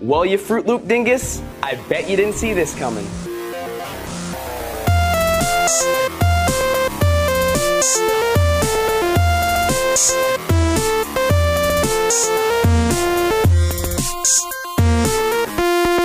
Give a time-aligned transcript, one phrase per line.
[0.00, 3.04] Well, you Fruit Loop dingus, I bet you didn't see this coming.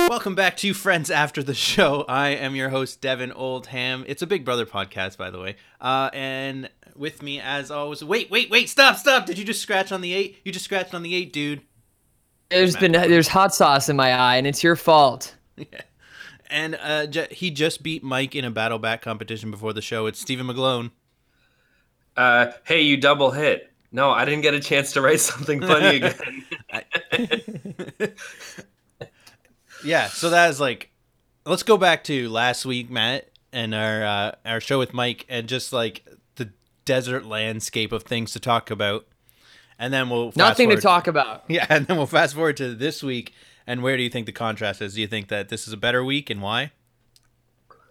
[0.08, 2.04] Welcome back to Friends After the Show.
[2.08, 4.04] I am your host, Devin Oldham.
[4.08, 5.54] It's a Big Brother podcast, by the way.
[5.80, 9.24] Uh, and with me, as always, wait, wait, wait, stop, stop.
[9.24, 10.38] Did you just scratch on the eight?
[10.42, 11.60] You just scratched on the eight, dude.
[12.50, 15.34] There's been there's hot sauce in my eye, and it's your fault.
[15.56, 15.80] Yeah.
[16.50, 20.06] And uh, j- he just beat Mike in a battle back competition before the show.
[20.06, 20.90] It's Stephen McGlone.
[22.16, 23.72] Uh, hey, you double hit.
[23.92, 25.96] No, I didn't get a chance to write something funny
[26.72, 28.12] again.
[29.84, 30.90] Yeah, so that is like,
[31.44, 35.46] let's go back to last week, Matt, and our uh, our show with Mike, and
[35.46, 36.50] just like the
[36.84, 39.06] desert landscape of things to talk about,
[39.78, 41.44] and then we'll fast Nothing to talk about.
[41.48, 43.32] Yeah, and then we'll fast forward to this week.
[43.66, 44.94] And where do you think the contrast is?
[44.94, 46.72] Do you think that this is a better week, and why?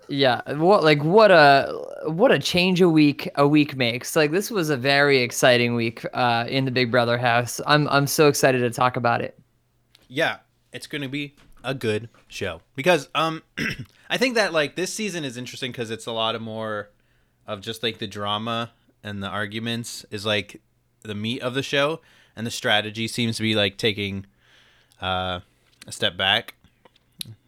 [0.07, 1.73] Yeah, what like what a
[2.05, 4.15] what a change a week a week makes.
[4.15, 7.59] Like this was a very exciting week uh, in the Big Brother house.
[7.65, 9.39] I'm I'm so excited to talk about it.
[10.07, 10.37] Yeah,
[10.71, 13.41] it's going to be a good show because um,
[14.09, 16.89] I think that like this season is interesting because it's a lot of more
[17.47, 18.71] of just like the drama
[19.03, 20.61] and the arguments is like
[21.03, 21.99] the meat of the show,
[22.35, 24.25] and the strategy seems to be like taking
[25.01, 25.39] uh,
[25.87, 26.55] a step back,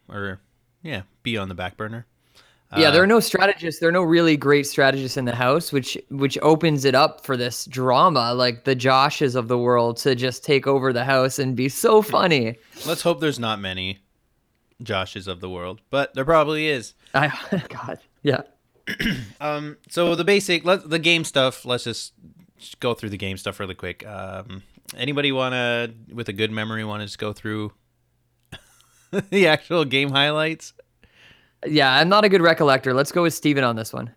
[0.08, 0.40] or
[0.82, 2.06] yeah, be on the back burner.
[2.76, 3.80] yeah, there are no strategists.
[3.80, 7.36] There are no really great strategists in the house, which which opens it up for
[7.36, 11.56] this drama, like the Joshes of the world, to just take over the house and
[11.56, 12.56] be so funny.
[12.86, 14.00] Let's hope there's not many
[14.82, 16.94] Joshes of the world, but there probably is.
[17.14, 17.32] I
[17.68, 18.42] God, yeah.
[19.40, 21.64] Um, so the basic, let the game stuff.
[21.64, 22.12] Let's just
[22.80, 24.06] go through the game stuff really quick.
[24.06, 24.62] Um,
[24.96, 27.72] anybody wanna, with a good memory, want to just go through
[29.30, 30.72] the actual game highlights?
[31.66, 32.94] Yeah, I'm not a good recollector.
[32.94, 34.10] Let's go with Steven on this one.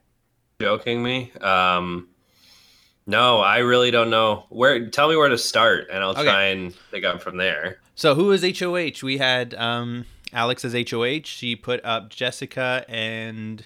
[0.62, 1.32] Joking me?
[1.42, 2.10] Um,
[3.08, 4.88] no, I really don't know where.
[4.90, 6.24] Tell me where to start, and I'll Okay.
[6.24, 7.80] try and pick up from there.
[7.96, 9.04] So who is HOH?
[9.04, 11.22] We had um, Alex as HOH.
[11.26, 13.66] She put up Jessica and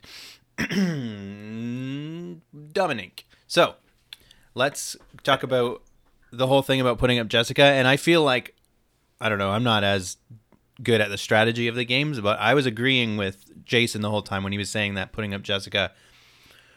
[2.73, 3.27] Dominique.
[3.47, 3.75] So
[4.55, 5.81] let's talk about
[6.31, 7.63] the whole thing about putting up Jessica.
[7.63, 8.55] And I feel like
[9.21, 9.51] I don't know.
[9.51, 10.17] I'm not as
[10.81, 14.21] good at the strategy of the games, but I was agreeing with Jason the whole
[14.21, 15.91] time when he was saying that putting up Jessica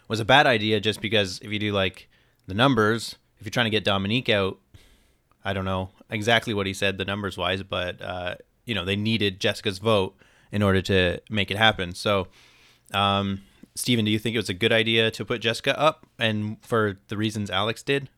[0.09, 2.09] was a bad idea just because if you do like
[2.47, 4.59] the numbers, if you're trying to get Dominique out,
[5.45, 8.97] I don't know exactly what he said the numbers wise, but uh, you know they
[8.97, 10.17] needed Jessica's vote
[10.53, 11.93] in order to make it happen.
[11.95, 12.29] So,
[12.95, 13.43] um,
[13.77, 16.99] Steven, do you think it was a good idea to put Jessica up, and for
[17.09, 18.09] the reasons Alex did?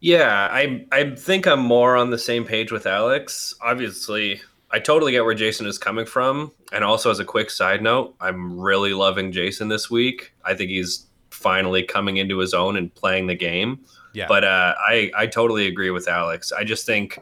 [0.00, 3.54] Yeah, I I think I'm more on the same page with Alex.
[3.62, 7.82] Obviously, I totally get where Jason is coming from, and also as a quick side
[7.82, 10.34] note, I'm really loving Jason this week.
[10.44, 13.80] I think he's finally coming into his own and playing the game.
[14.12, 14.26] Yeah.
[14.28, 16.52] But uh, I I totally agree with Alex.
[16.52, 17.18] I just think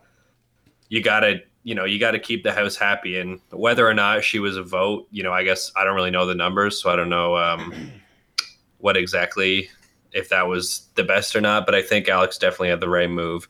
[0.89, 4.39] you gotta you know you gotta keep the house happy, and whether or not she
[4.39, 6.97] was a vote, you know, I guess I don't really know the numbers, so I
[6.97, 7.93] don't know um,
[8.79, 9.71] what exactly
[10.13, 11.67] if that was the best or not.
[11.67, 13.49] But I think Alex definitely had the right move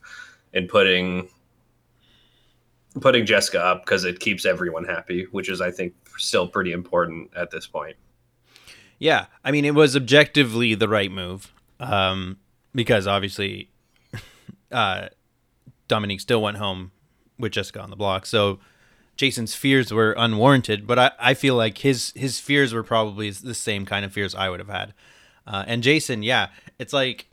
[0.53, 1.27] in putting
[3.01, 7.31] putting Jessica up because it keeps everyone happy, which is I think still pretty important
[7.35, 7.95] at this point.
[8.99, 12.37] Yeah, I mean it was objectively the right move, um,
[12.75, 13.71] because obviously,
[14.71, 15.09] uh,
[15.87, 16.91] Dominique still went home
[17.37, 18.25] with Jessica on the block.
[18.25, 18.59] So
[19.15, 23.53] Jason's fears were unwarranted, but I, I feel like his his fears were probably the
[23.53, 24.93] same kind of fears I would have had.
[25.45, 26.47] Uh, and Jason, yeah,
[26.79, 27.27] it's like,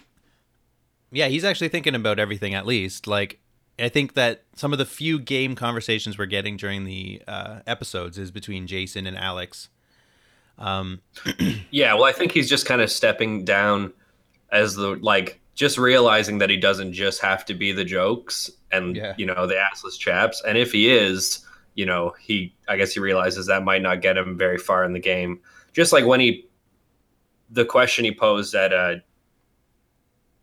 [1.13, 3.07] yeah, he's actually thinking about everything at least.
[3.07, 3.39] Like,
[3.79, 8.19] I think that some of the few game conversations we're getting during the uh, episodes
[8.19, 9.69] is between Jason and Alex.
[10.59, 11.01] Um,
[11.71, 13.93] Yeah, well, I think he's just kind of stepping down
[14.53, 18.97] as the like just realizing that he doesn't just have to be the jokes and
[18.97, 19.15] Yeah.
[19.17, 21.45] you know the assless chaps, and if he is,
[21.75, 24.93] you know, he I guess he realizes that might not get him very far in
[24.93, 25.41] the game.
[25.73, 26.49] Just like when he
[27.51, 29.03] the question he posed at a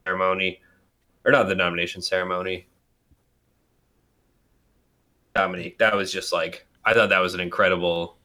[0.05, 0.61] ceremony
[1.25, 2.67] or not the nomination ceremony.
[5.35, 8.17] Dominique, that was just like I thought that was an incredible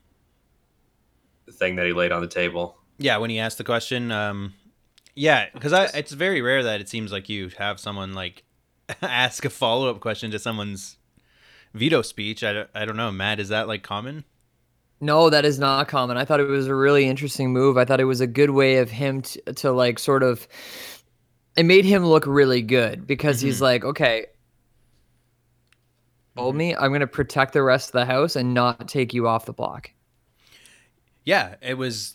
[1.51, 2.79] thing that he laid on the table.
[2.99, 4.55] Yeah, when he asked the question, um,
[5.15, 8.45] yeah, because i it's very rare that it seems like you have someone like
[9.03, 10.97] ask a follow up question to someone's
[11.75, 12.43] veto speech.
[12.45, 14.25] I, don't- I don't know, Matt, is that like common?
[15.01, 16.17] No, that is not common.
[16.17, 17.77] I thought it was a really interesting move.
[17.77, 20.47] I thought it was a good way of him to, to like sort of
[21.57, 24.27] it made him look really good because he's like, okay,
[26.37, 29.45] told me, I'm gonna protect the rest of the house and not take you off
[29.47, 29.91] the block.
[31.25, 32.15] Yeah, it was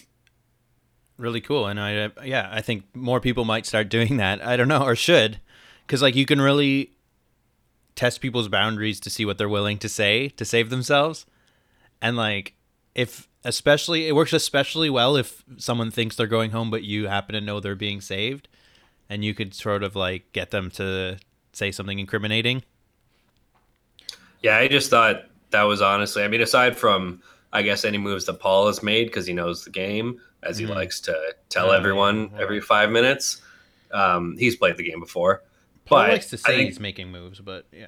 [1.17, 4.43] really cool, and I uh, yeah, I think more people might start doing that.
[4.45, 5.39] I don't know, or should,
[5.87, 6.91] because like you can really
[7.95, 11.25] test people's boundaries to see what they're willing to say to save themselves,
[12.01, 12.53] and like
[12.93, 17.33] if especially it works especially well if someone thinks they're going home but you happen
[17.33, 18.47] to know they're being saved,
[19.09, 21.17] and you could sort of like get them to
[21.53, 22.61] say something incriminating.
[24.43, 26.23] Yeah, I just thought that was honestly.
[26.23, 27.21] I mean, aside from
[27.53, 30.65] I guess any moves that Paul has made because he knows the game, as he
[30.65, 30.75] Mhm.
[30.75, 32.41] likes to tell Yeah, everyone yeah.
[32.41, 33.41] every five minutes.
[33.91, 35.41] Um, he's played the game before.
[35.87, 37.87] Paul But likes to say think- he's making moves, but yeah,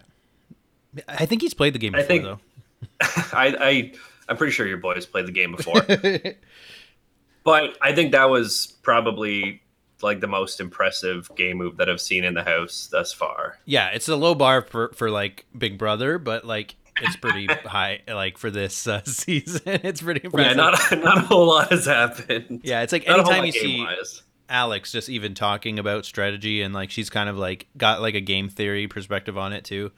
[1.07, 2.40] I think he's played the game I think- though.
[3.01, 3.92] I, I
[4.30, 5.81] I'm pretty sure your boys played the game before.
[7.44, 9.62] but I think that was probably
[10.01, 13.60] like the most impressive game move that I've seen in the house thus far.
[13.66, 18.02] Yeah, it's a low bar for for like Big Brother, but like it's pretty high
[18.07, 19.62] like for this uh, season.
[19.66, 20.56] It's pretty impressive.
[20.57, 22.62] Yeah, not not a whole lot has happened.
[22.63, 24.24] yeah, it's like Not anytime you see game-wise.
[24.50, 28.22] Alex just even talking about strategy and like she's kind of like got like a
[28.22, 29.92] game theory perspective on it too.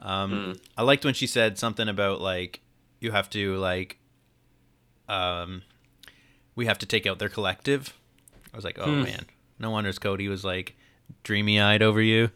[0.00, 0.60] Um, Mm.
[0.76, 2.60] I liked when she said something about like
[3.00, 3.98] you have to like
[5.08, 5.62] um
[6.54, 7.92] we have to take out their collective.
[8.52, 9.02] I was like, oh Hmm.
[9.02, 9.26] man,
[9.58, 10.76] no wonder Cody was like
[11.22, 12.30] dreamy eyed over you.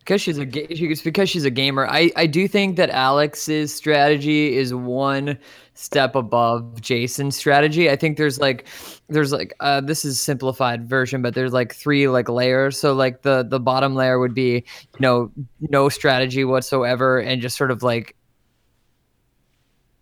[0.00, 1.86] Because she's a ga- it's because she's a gamer.
[1.86, 5.38] I I do think that Alex's strategy is one
[5.74, 7.88] step above Jason's strategy.
[7.88, 8.66] I think there's like
[9.08, 12.78] there's like uh this is simplified version, but there's like three like layers.
[12.78, 15.30] So like the the bottom layer would be you know
[15.60, 18.16] no strategy whatsoever and just sort of like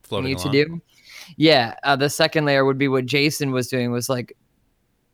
[0.02, 0.80] Floating need to do.
[1.36, 4.34] Yeah, uh, the second layer would be what Jason was doing was like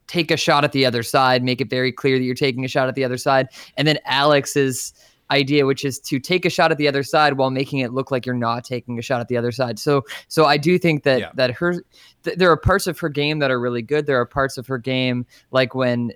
[0.07, 2.69] take a shot at the other side, make it very clear that you're taking a
[2.69, 4.93] shot at the other side, and then Alex's
[5.31, 8.11] idea which is to take a shot at the other side while making it look
[8.11, 9.79] like you're not taking a shot at the other side.
[9.79, 11.31] So so I do think that Yeah.
[11.35, 11.83] that her
[12.25, 14.05] th- there are parts of her game that are really good.
[14.05, 16.13] There are parts of her game like when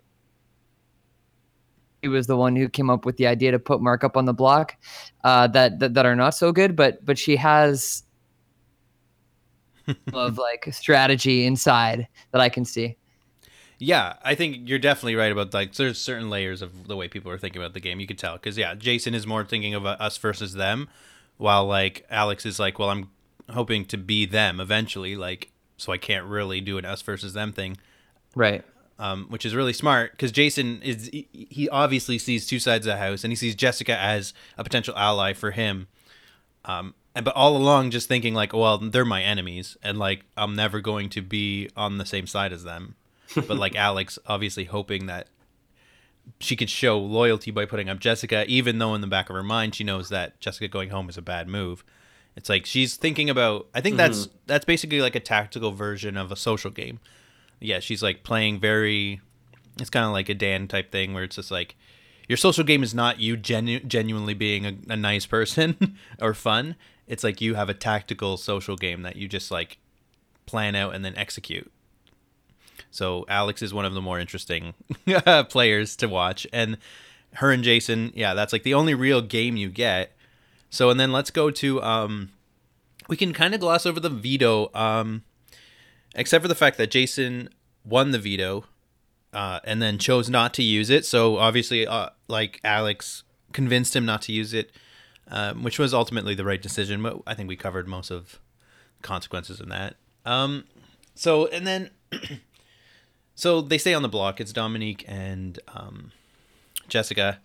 [2.02, 4.26] he was the one who came up with the idea to put Mark up on
[4.26, 4.76] the block
[5.24, 8.04] uh, that, that that are not so good, but but she has
[10.12, 12.96] of like strategy inside that I can see.
[13.80, 17.30] Yeah, I think you're definitely right about like there's certain layers of the way people
[17.30, 18.00] are thinking about the game.
[18.00, 20.88] You could tell because yeah, Jason is more thinking of uh, us versus them,
[21.36, 23.10] while like Alex is like, well, I'm
[23.50, 27.52] hoping to be them eventually, like so I can't really do an us versus them
[27.52, 27.76] thing,
[28.34, 28.64] Right.
[28.98, 32.94] um, which is really smart because Jason is he- he obviously sees two sides of
[32.94, 35.86] the house and he sees Jessica as a potential ally for him,
[36.64, 40.56] um, and but all along just thinking like, well, they're my enemies and like I'm
[40.56, 42.96] never going to be on the same side as them
[43.34, 45.28] but like Alex obviously hoping that
[46.40, 49.42] she could show loyalty by putting up Jessica, even though in the back of her
[49.42, 51.84] mind she knows that Jessica going home is a bad move.
[52.36, 53.66] It's like she's thinking about.
[53.74, 54.36] I think that's mm-hmm.
[54.46, 57.00] that's basically like a tactical version of a social game.
[57.60, 59.20] Yeah, she's like playing very.
[59.80, 61.74] It's kind of like a Dan type thing where it's just like
[62.28, 66.76] your social game is not you genu- genuinely being a, a nice person or fun.
[67.08, 69.78] It's like you have a tactical social game that you just like
[70.46, 71.72] plan out and then execute.
[72.90, 74.74] So Alex is one of the more interesting
[75.48, 76.78] players to watch, and
[77.34, 80.12] her and Jason, yeah, that's like the only real game you get.
[80.70, 82.30] So and then let's go to um,
[83.08, 85.22] we can kind of gloss over the veto, um,
[86.14, 87.48] except for the fact that Jason
[87.84, 88.64] won the veto,
[89.32, 91.04] uh, and then chose not to use it.
[91.04, 94.72] So obviously, uh, like Alex convinced him not to use it,
[95.28, 97.02] um, which was ultimately the right decision.
[97.02, 98.38] But I think we covered most of
[99.02, 99.96] consequences in that.
[100.24, 100.64] Um,
[101.14, 101.90] so and then.
[103.38, 104.40] So they stay on the block.
[104.40, 106.10] It's Dominique and um,
[106.88, 107.38] Jessica,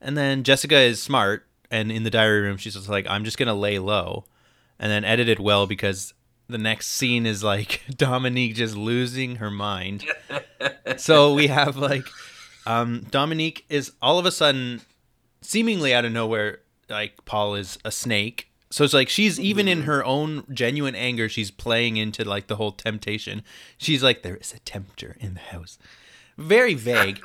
[0.00, 3.38] and then Jessica is smart, and in the diary room, she's just like, "I'm just
[3.38, 4.24] gonna lay low,"
[4.76, 6.14] and then edited well because
[6.48, 10.04] the next scene is like Dominique just losing her mind.
[10.96, 12.06] so we have like
[12.66, 14.80] um, Dominique is all of a sudden,
[15.42, 18.45] seemingly out of nowhere, like Paul is a snake.
[18.70, 22.56] So it's like she's even in her own genuine anger, she's playing into like the
[22.56, 23.42] whole temptation.
[23.78, 25.78] She's like, there is a tempter in the house.
[26.36, 27.20] Very vague.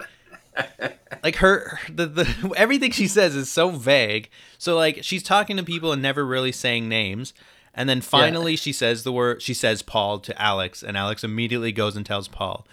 [1.23, 4.29] like her the, the everything she says is so vague.
[4.57, 7.33] So like she's talking to people and never really saying names.
[7.73, 11.71] And then finally she says the word she says Paul to Alex, and Alex immediately
[11.71, 12.67] goes and tells Paul.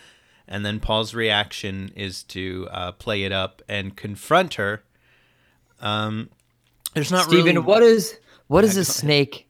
[0.47, 4.83] And then Paul's reaction is to uh, play it up and confront her.
[5.81, 6.31] Um,
[6.95, 8.19] there's not Steven, really what is
[8.49, 9.49] what does a snake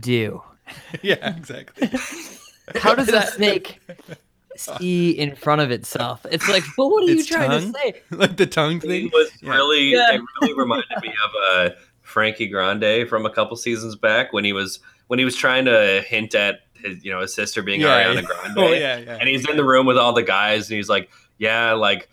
[0.00, 0.42] do?
[1.02, 1.88] yeah exactly.
[2.74, 3.80] How does a snake
[4.56, 6.26] see in front of itself?
[6.30, 7.72] It's like, well, what are you Its trying tongue?
[7.72, 8.02] to say?
[8.10, 9.06] like the tongue thing.
[9.06, 9.50] It was Yeah.
[9.54, 10.14] really Yeah.
[10.14, 14.52] it really reminded me of a Frankie Grande from a couple seasons back when he
[14.52, 18.24] was when he was trying to hint at his you know his sister being Ariana
[18.24, 18.58] Grande.
[18.58, 19.18] Oh yeah, yeah.
[19.20, 22.08] And he's in the room with all the guys, and he's like, "Yeah, like,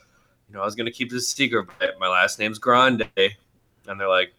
[0.48, 4.08] you know, I was gonna keep this secret, but my last name's Grande." And they're
[4.08, 4.34] like,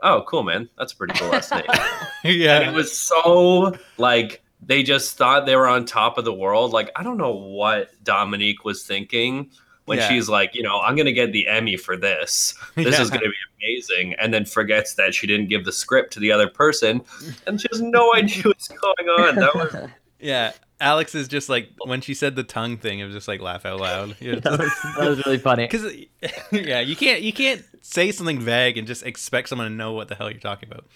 [0.00, 0.68] "Oh, cool, man.
[0.78, 1.62] That's a pretty cool last name."
[2.24, 6.72] And it was so like they just thought they were on top of the world.
[6.72, 9.50] Like I don't know what Dominique was thinking
[9.84, 10.08] when Yeah.
[10.08, 12.54] she's like, you know, I'm gonna get the Emmy for this.
[12.74, 16.20] This is gonna be amazing, and then forgets that she didn't give the script to
[16.20, 17.02] the other person,
[17.46, 19.36] and she has no idea what's going on.
[19.36, 19.88] That was
[20.18, 20.52] Yeah.
[20.80, 23.64] Alex is just like when she said the tongue thing, it was just like laugh
[23.64, 24.10] out loud.
[24.20, 25.66] that, was, that was really funny.
[25.70, 25.94] Because
[26.52, 30.08] yeah, you can't you can't say something vague and just expect someone to know what
[30.08, 30.86] the hell you're talking about.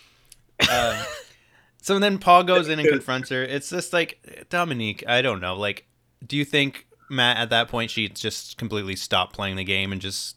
[0.71, 1.03] Um,
[1.81, 3.43] so then Paul goes in and confronts her.
[3.43, 5.03] It's just like Dominique.
[5.09, 5.57] I don't know.
[5.57, 5.87] Like,
[6.27, 10.01] do you think Matt at that point she just completely stopped playing the game and
[10.01, 10.37] just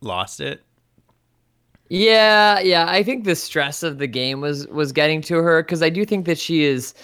[0.00, 0.64] lost it?
[1.88, 2.86] Yeah, yeah.
[2.88, 6.04] I think the stress of the game was was getting to her because I do
[6.04, 6.94] think that she is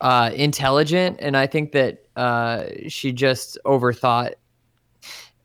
[0.00, 4.32] uh, intelligent, and I think that uh, she just overthought.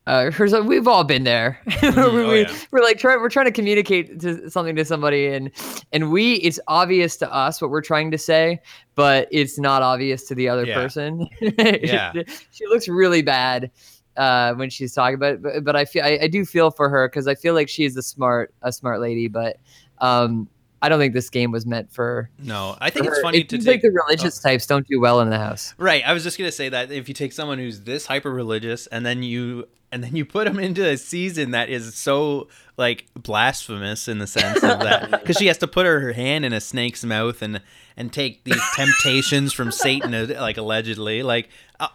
[0.08, 1.60] Uh, her, we've all been there.
[1.82, 2.56] we, oh, yeah.
[2.72, 3.20] We're like trying.
[3.22, 5.52] We're trying to communicate to something to somebody, and
[5.92, 6.36] and we.
[6.36, 8.62] It's obvious to us what we're trying to say,
[8.96, 10.76] but it's not obvious to the other Yeah.
[10.76, 11.28] person.
[11.42, 12.14] Yeah.
[12.52, 13.72] she looks really bad
[14.18, 15.42] uh, when she's talking about it.
[15.42, 17.98] But, but I feel I, I do feel for her because I feel like she's
[17.98, 19.28] a smart a smart lady.
[19.28, 19.58] But
[20.00, 20.48] um,
[20.82, 22.30] I don't think this game was meant for.
[22.40, 23.68] No, I think it's funny it to take.
[23.68, 25.74] like the religious types don't do well in the house.
[25.78, 26.04] Right.
[26.06, 29.06] I was just gonna say that if you take someone who's this hyper religious and
[29.06, 34.08] then you and then you put them into a season that is so like blasphemous
[34.08, 36.60] in the sense of that because she has to put her, her hand in a
[36.60, 37.62] snake's mouth and
[37.96, 41.50] and take these temptations from Satan uh, like allegedly like.
[41.80, 41.88] Uh,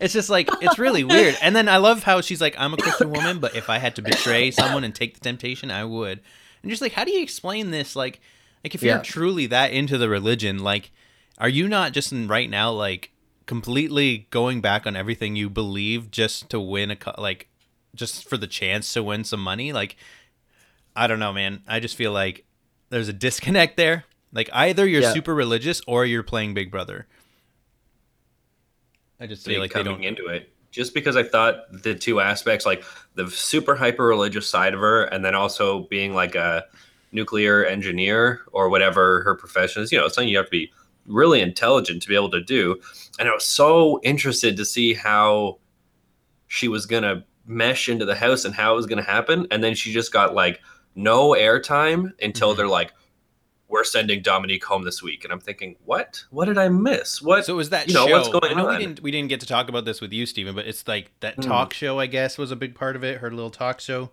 [0.00, 2.78] it's just like it's really weird, and then I love how she's like, "I'm a
[2.78, 6.20] Christian woman, but if I had to betray someone and take the temptation, I would."
[6.62, 7.96] And just like, how do you explain this?
[7.96, 8.20] Like,
[8.64, 10.90] like if you're truly that into the religion, like,
[11.38, 13.10] are you not just in right now like
[13.46, 17.48] completely going back on everything you believe just to win a co- like
[17.94, 19.72] just for the chance to win some money?
[19.72, 19.96] Like
[20.96, 21.62] i don't know man.
[21.68, 22.44] I just feel like
[22.90, 24.04] there's a disconnect there.
[24.32, 25.12] Like either you're Yeah.
[25.14, 27.06] super religious or you're playing big brother.
[29.18, 32.20] I just feel me like they don't into it just because I thought the two
[32.20, 32.84] aspects, like
[33.14, 36.64] the super hyper religious side of her, and then also being like a
[37.12, 40.72] nuclear engineer or whatever her profession is, you know, it's something you have to be
[41.06, 42.80] really intelligent to be able to do.
[43.18, 45.58] And I was so interested to see how
[46.46, 49.46] she was going to mesh into the house and how it was going to happen.
[49.50, 50.60] And then she just got like
[50.94, 52.56] no airtime until Mhm.
[52.58, 52.92] they're like,
[53.70, 55.22] we're sending Dominique home this week.
[55.24, 56.24] And I'm thinking, what?
[56.30, 57.22] What did I miss?
[57.22, 57.46] What?
[57.46, 58.76] so it was that you know, show what's going I know on?
[58.76, 61.12] we didn't we didn't get to talk about this with you Stephen, but it's like
[61.20, 61.42] that Hmm.
[61.42, 64.10] talk show i guess was a big part of it her little talk show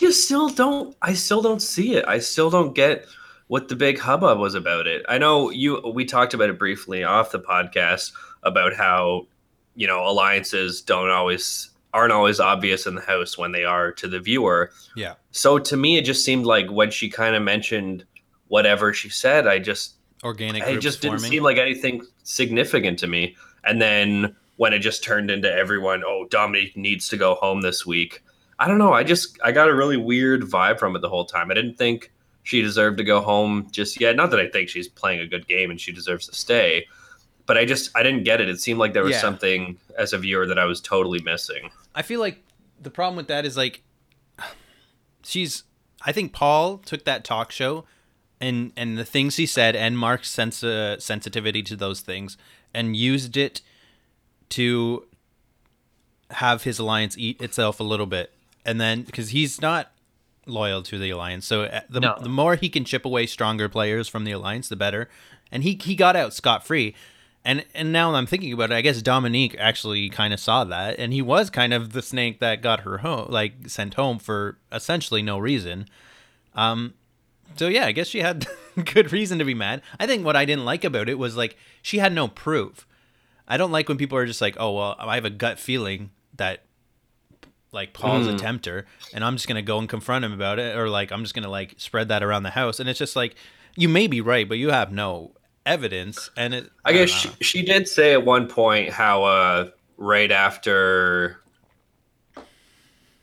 [0.00, 3.06] you still don't i still don't see it i still don't get
[3.48, 7.02] what the big hubbub was about it i know you we talked about it briefly
[7.04, 9.26] off the podcast about how
[9.74, 14.08] you know alliances don't always aren't always obvious in the house when they are to
[14.08, 18.04] the viewer yeah so to me it just seemed like when she kind of mentioned
[18.52, 23.36] whatever she said i just organic it just didn't seem like anything significant to me.
[23.64, 27.84] And then when it just turned into everyone, oh, Dominique needs to go home this
[27.86, 28.22] week.
[28.58, 28.92] I don't know.
[28.92, 31.50] I just I got a really weird vibe from it the whole time.
[31.50, 32.12] I didn't think
[32.44, 34.14] she deserved to go home just yet.
[34.14, 36.86] Not that I think she's playing a good game and she deserves to stay,
[37.46, 38.48] but I just I didn't get it.
[38.48, 39.20] It seemed like there was Yeah.
[39.20, 41.70] something as a viewer that I was totally missing.
[41.94, 42.42] I feel like
[42.80, 43.82] the problem with that is like
[45.24, 45.64] she's
[46.04, 47.84] I think Paul took that talk show
[48.42, 52.36] and and the things he said and Mark's sense uh, sensitivity to those things
[52.74, 53.62] and used it
[54.50, 55.06] to
[56.30, 58.32] have his alliance eat itself a little bit
[58.66, 59.92] and then because he's not
[60.46, 62.18] loyal to the alliance so uh, the, No.
[62.20, 65.08] the more he can chip away stronger players from the alliance the better
[65.50, 66.94] and he he got out scot free
[67.44, 70.96] and and now I'm thinking about it, I guess Dominique actually kind of saw that,
[71.00, 74.58] and he was kind of the snake that got her home, like sent home for
[74.70, 75.88] essentially no reason.
[76.54, 76.94] Um,
[77.56, 78.46] so yeah, I guess she had
[78.94, 79.82] good reason to be mad.
[80.00, 82.86] I think what I didn't like about it was like she had no proof.
[83.48, 86.10] I don't like when people are just like, oh well, I have a gut feeling
[86.36, 86.64] that
[87.72, 88.38] like Paul's a Mm.
[88.38, 91.34] tempter, and I'm just gonna go and confront him about it, or like I'm just
[91.34, 93.34] gonna like spread that around the house, and it's just like
[93.76, 95.32] you may be right, but you have no
[95.64, 96.70] evidence, and it.
[96.84, 101.40] I don't guess she, she did say at one point how uh, right after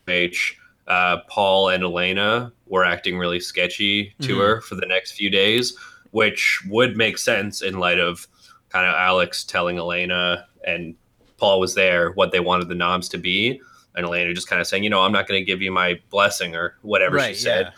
[0.07, 0.57] H,
[0.89, 4.39] uh, Paul and Elena were acting really sketchy to Mhm.
[4.39, 5.77] her for the next few days,
[6.11, 8.27] which would make sense in light of
[8.69, 10.95] kind of Alex telling Elena and
[11.37, 13.61] Paul was there what they wanted the noms to be,
[13.95, 15.99] and Elena just kind of saying, you know, I'm not going to give you my
[16.09, 17.71] blessing or whatever she said.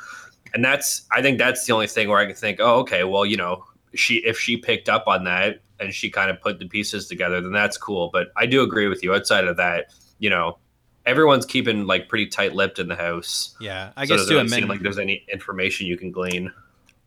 [0.53, 3.25] and that's I think that's the only thing where I can think, oh, okay, well,
[3.25, 6.67] you know, she if she picked up on that and she kind of put the
[6.67, 8.09] pieces together, then that's cool.
[8.11, 9.13] But I do agree with you.
[9.13, 9.87] Outside of that,
[10.19, 10.57] you know,
[11.05, 13.55] everyone's keeping like pretty tight lipped in the house.
[13.59, 16.51] Yeah, I so guess to doesn't seem amend like there's any information you can glean.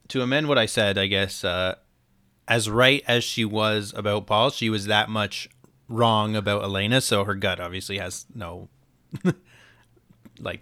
[0.08, 1.76] to amend what I said, I guess uh,
[2.48, 5.48] as right as she was about Paul, she was that much
[5.88, 7.00] wrong about Elena.
[7.00, 8.68] So her gut obviously has no,
[10.40, 10.60] like,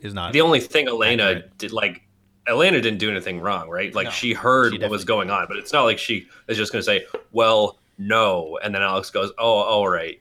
[0.00, 0.32] is not.
[0.32, 1.58] The only thing Elena Accurate.
[1.58, 2.02] did, like,
[2.46, 3.94] Elena didn't do anything wrong, right?
[3.94, 6.56] Like, No, she heard she what was going on, but it's not like she is
[6.56, 10.18] just going to say, "Well, no," and then Alex goes, "Oh, all right."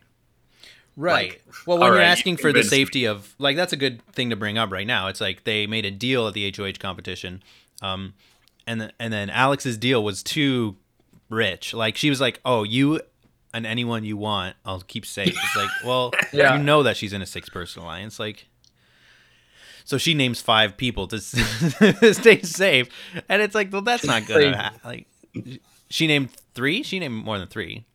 [1.00, 1.30] Right.
[1.30, 2.78] Like, well, when you're right, asking you for the convinced me.
[2.78, 5.08] safety of, like, that's a good thing to bring up right now.
[5.08, 7.44] It's like they made a deal at the HOH competition,
[7.84, 8.16] um,
[8.66, 10.76] and and then Alex's deal was too
[11.30, 11.74] rich.
[11.74, 13.00] Like she was like, "Oh, you
[13.54, 16.58] and anyone you want, I'll keep safe." It's like, well, Yeah.
[16.58, 18.48] you know that she's in a six-person alliance, like.
[19.86, 21.20] So she names five people to
[22.14, 22.90] stay safe,
[23.30, 25.08] and it's like, well, that's not gonna like.
[25.90, 26.84] She named three.
[26.84, 27.86] She named more than three.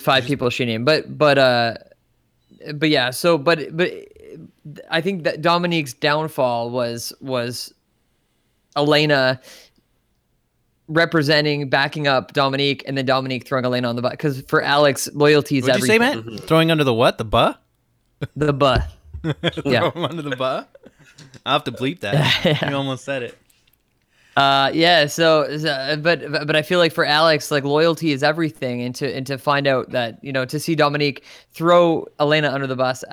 [0.00, 1.74] Five people she named but but uh
[2.74, 3.92] but yeah so but but
[4.90, 7.72] i think that dominique's downfall was was
[8.76, 9.40] elena
[10.88, 15.08] representing backing up dominique and then dominique throwing elena on the butt because for alex
[15.14, 16.44] loyalty is What'd you say, everything Matt?
[16.44, 17.18] Throwing under the what?
[17.18, 17.62] The butt
[18.36, 18.86] the butt
[19.64, 19.90] Yeah.
[19.94, 20.68] Under the butt
[21.46, 22.62] I'll have to bleep that.
[22.70, 23.38] You almost said it.
[24.36, 25.06] Uh, yeah.
[25.06, 29.14] So, so, but but I feel like for Alex, like loyalty is everything, and to
[29.14, 33.04] and to find out that you know to see Dominique throw Elena under the bus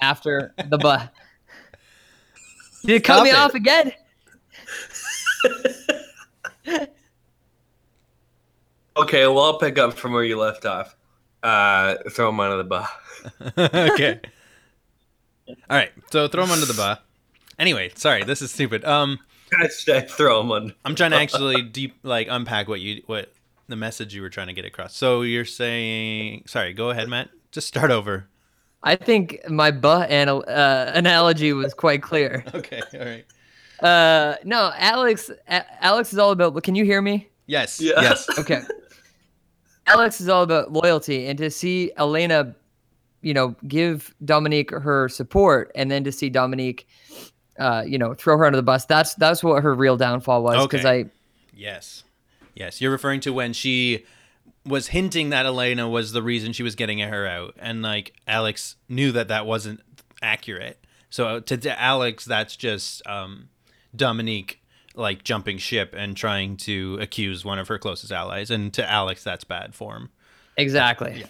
[0.00, 1.02] after the bus.
[2.84, 3.36] Did it cut Stop me it.
[3.36, 3.92] off again?
[8.96, 10.96] Okay, well, I'll pick up from where you left off.
[11.42, 12.88] Uh, throw him under the bus.
[13.58, 14.20] okay.
[15.48, 15.90] All right.
[16.10, 16.98] So throw him under the bus.
[17.58, 18.84] Anyway, sorry, this is stupid.
[18.84, 19.18] Um,
[19.52, 20.74] Hashtag throw him under.
[20.84, 23.32] I'm trying to actually deep like unpack what you what
[23.68, 24.94] the message you were trying to get across.
[24.96, 27.30] So you're saying, sorry, go ahead, Matt.
[27.52, 28.28] Just start over.
[28.82, 32.44] I think my butt anal- uh, analogy was quite clear.
[32.54, 32.80] Okay.
[32.94, 33.24] All right.
[33.80, 35.30] Uh, no, Alex.
[35.48, 36.60] A- Alex is all about.
[36.62, 37.28] Can you hear me?
[37.46, 37.80] Yes.
[37.80, 38.00] Yeah.
[38.00, 38.26] Yes.
[38.38, 38.62] Okay.
[39.88, 42.54] Alex is all about loyalty, and to see Elena,
[43.22, 46.88] you know, give Dominique her support, and then to see Dominique,
[47.58, 48.84] uh, you know, throw her under the bus.
[48.84, 50.66] That's that's what her real downfall was.
[50.66, 51.00] Because Okay.
[51.02, 51.10] I,
[51.54, 52.04] Yes.
[52.54, 52.80] Yes.
[52.80, 54.04] You're referring to when she
[54.66, 57.54] was hinting that Elena was the reason she was getting her out.
[57.58, 59.80] And like Alex knew that that wasn't
[60.20, 60.84] accurate.
[61.08, 63.48] So to, to Alex, that's just um,
[63.94, 64.60] Dominique
[64.94, 68.50] like jumping ship and trying to accuse one of her closest allies.
[68.50, 70.10] And to Alex, that's bad form.
[70.56, 71.24] exactly.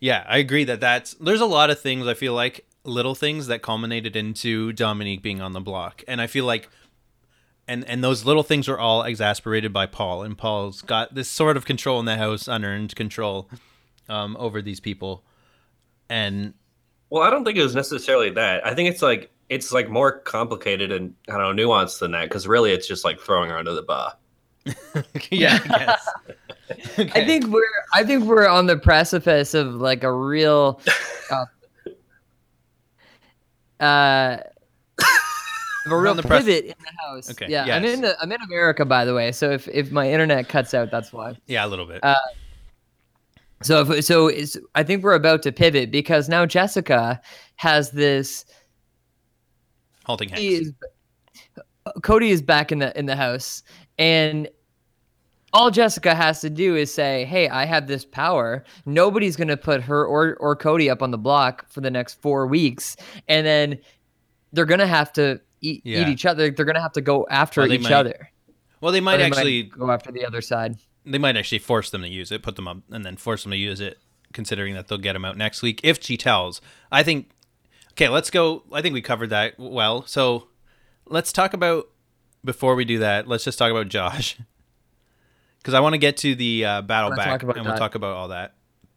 [0.00, 3.46] Yeah, I agree that that's there's a lot of things I feel like little things
[3.48, 6.68] that culminated into Dominique being on the block, and I feel like,
[7.66, 11.56] and and those little things were all exasperated by Paul, and Paul's got this sort
[11.56, 13.48] of control in the house, unearned control,
[14.08, 15.24] um, over these people,
[16.08, 16.54] and
[17.10, 18.66] Well, I don't think it was necessarily that.
[18.66, 22.24] I think it's like it's like more complicated and I don't know nuanced than that
[22.24, 24.14] because really it's just like throwing her under the bus.
[25.30, 26.08] yeah, I guess.
[27.14, 27.64] I think we're
[27.94, 30.80] I think we're on the precipice of like a real
[31.30, 31.44] uh,
[33.80, 34.38] uh
[35.00, 37.30] a We're real the pivot in the house.
[37.30, 39.32] Okay, Yeah, I'm in the, I'm in America by the way.
[39.32, 41.36] So if if my internet cuts out, that's why.
[41.46, 42.00] yeah, a little bit.
[42.02, 42.16] Uh,
[43.62, 47.20] So if, so it's, I think we're about to pivot because now Jessica
[47.56, 48.44] has this
[50.04, 50.40] Halting hands.
[50.42, 50.72] is,
[52.02, 53.62] Cody is back in the in the house,
[53.98, 54.48] and
[55.58, 58.64] all Jessica has to do is say, "Hey, I have this power.
[58.86, 62.46] Nobody's gonna put her or or Cody up on the block for the next four
[62.46, 63.78] weeks, and then
[64.52, 66.02] they're gonna have to eat, Yeah.
[66.02, 66.50] eat each other.
[66.50, 68.30] They're gonna have to go after Well, each might- other.
[68.80, 70.76] Well, they might they actually go after the other side.
[71.04, 73.50] they might actually force them to use it, put them up, and then force them
[73.50, 73.98] to use it,
[74.32, 76.60] considering that they'll get them out next week if she tells.
[76.92, 77.30] I think.
[77.92, 78.62] Okay, let's go.
[78.72, 80.06] I think we covered that well.
[80.06, 80.46] So
[81.06, 81.88] let's talk about
[82.44, 83.26] before we do that.
[83.26, 84.36] Let's just talk about Josh
[85.58, 87.78] because I want to get to the uh, battle back, talk about and we'll that.
[87.80, 88.54] talk about all that.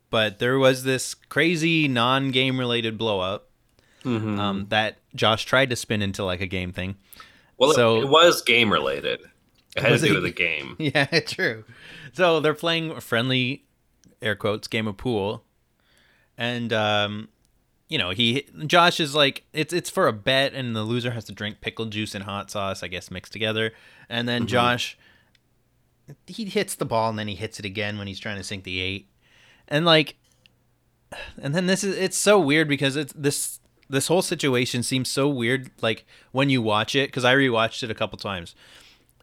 [0.09, 3.47] But there was this crazy non-game related blow up
[4.03, 4.39] Mm-hmm.
[4.39, 6.95] um, that Josh tried to spin into like a game thing.
[7.59, 9.19] Well, it- So- it, was game related.
[9.77, 10.15] It had Was to do it?
[10.15, 10.75] with the game.
[10.79, 11.63] Yeah, true.
[12.13, 13.63] So they're playing a friendly,
[14.21, 15.43] air quotes, game of pool,
[16.37, 17.29] and um,
[17.89, 21.25] you know he Josh is like it's it's for a bet, and the loser has
[21.25, 23.71] to drink pickle juice and hot sauce, I guess, mixed together,
[24.09, 24.97] and then Josh
[26.27, 28.63] he hits the ball and then he hits it again when he's trying to sink
[28.63, 29.07] the eight,
[29.67, 30.15] and like,
[31.41, 35.27] and then this is it's so weird because it's this this whole situation seems so
[35.27, 35.71] weird.
[35.81, 38.55] Like when you watch it, because I rewatched it a couple times,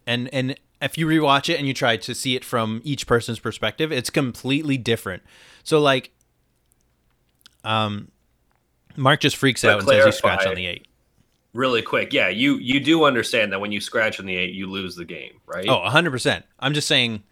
[0.06, 3.38] and and if you rewatch it and you try to see it from each person's
[3.38, 5.22] perspective, it's completely different.
[5.64, 6.12] So like,
[7.64, 8.10] um,
[8.96, 10.87] Mark just freaks But out and says he scratch clarify- on the eight.
[11.54, 14.66] Really quick, yeah, you you do understand that when you scratch on the eight, you
[14.66, 15.68] lose the game, right?
[15.68, 16.42] Oh, 100%.
[16.60, 17.22] I'm just saying,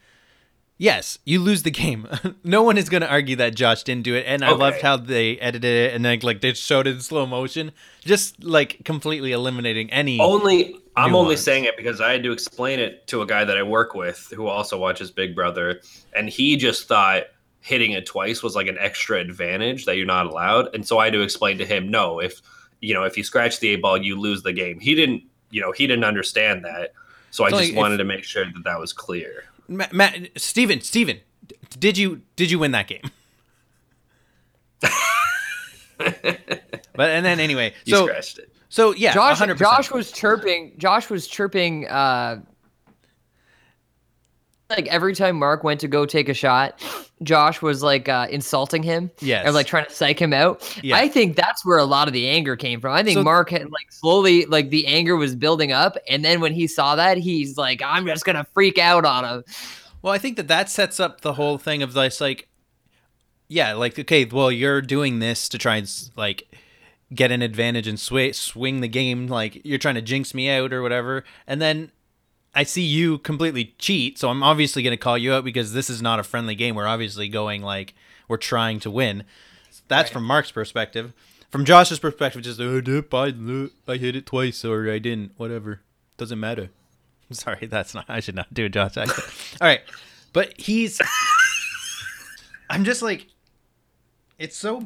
[0.78, 2.08] yes, you lose the game.
[2.44, 4.24] no one is going to argue that Josh didn't do it.
[4.26, 4.58] And I Okay.
[4.58, 8.42] loved how they edited it and then, like, they showed it in slow motion, just
[8.42, 10.18] like completely eliminating any.
[10.18, 13.56] Only I'm only saying it because I had to explain it to a guy that
[13.58, 15.82] I work with who also watches Big Brother,
[16.14, 17.24] and he just thought
[17.60, 21.04] hitting it twice was like an extra advantage that you're not allowed, and so I
[21.04, 22.40] had to explain to him, no, if
[22.86, 24.78] you know if you scratch the eight ball, you lose the game.
[24.78, 26.92] He didn't, you know, he didn't understand that,
[27.30, 29.44] so I It's just like if- wanted to make sure that that was clear.
[29.68, 31.18] Matt, Matt, Steven, Steven,
[31.80, 33.02] did you did you win that game?
[35.98, 38.52] but and then anyway, You so scratched it.
[38.68, 39.58] so yeah, Josh, 100%.
[39.58, 40.72] Josh was chirping.
[40.78, 41.88] Josh was chirping.
[41.88, 42.40] Uh,
[44.70, 46.82] like every time Mark went to go take a shot,
[47.22, 49.10] Josh was like uh, insulting him.
[49.20, 49.44] Yes.
[49.46, 50.78] and like trying to psych him out.
[50.82, 50.96] Yeah.
[50.96, 52.92] I think that's where a lot of the anger came from.
[52.92, 56.40] I think So- Mark had like slowly like the anger was building up, and then
[56.40, 59.44] when he saw that, he's like, "I'm just gonna freak out on him."
[60.02, 62.48] Well, I think that that sets up the whole thing of this, like,
[63.48, 66.44] yeah, like, okay, well, you're doing this to try and like
[67.14, 70.72] get an advantage and sway, swing the game, like you're trying to jinx me out
[70.72, 71.92] or whatever, and then
[72.56, 75.90] I see you completely cheat, so I'm obviously going to call you out because this
[75.90, 76.74] is not a friendly game.
[76.74, 77.94] We're obviously going like
[78.28, 79.24] we're trying to win.
[79.88, 81.12] That's from Mark's perspective.
[81.50, 83.34] From Josh's perspective, just oh, dip, I,
[83.86, 85.82] I hit it twice or I didn't, whatever,
[86.16, 86.70] doesn't matter.
[87.30, 88.06] Sorry, that's not.
[88.08, 88.96] I should not do a Josh.
[88.96, 89.06] All
[89.60, 89.82] right,
[90.32, 91.00] but he's.
[92.70, 93.26] I'm just like,
[94.38, 94.82] it's so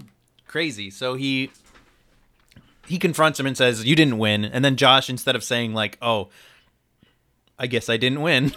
[0.49, 0.91] crazy.
[0.91, 1.51] So he
[2.87, 5.97] he confronts him and says, "You didn't win." And then Josh, instead of saying like,
[6.03, 6.29] "Oh,
[7.61, 8.53] I guess I didn't win,"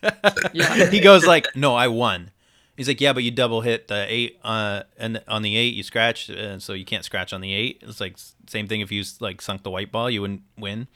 [0.52, 0.90] Yeah.
[0.90, 2.30] he goes like, "No, I won."
[2.76, 5.82] He's like, "Yeah, but you double hit the eight, uh, and on the eight you
[5.82, 7.82] scratched, uh, so you can't scratch on the eight.
[7.82, 8.16] It's like
[8.48, 10.88] same thing if you like sunk the white ball, you wouldn't win."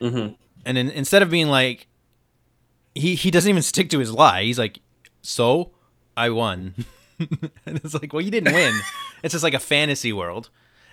[0.00, 0.36] Mhm.
[0.64, 1.86] And then instead of being like,
[2.94, 4.42] he he doesn't even stick to his lie.
[4.44, 4.80] He's like,
[5.22, 5.72] "So
[6.16, 6.74] I won,"
[7.18, 8.74] and it's like, "Well, you didn't win."
[9.22, 10.48] it's just like a fantasy world.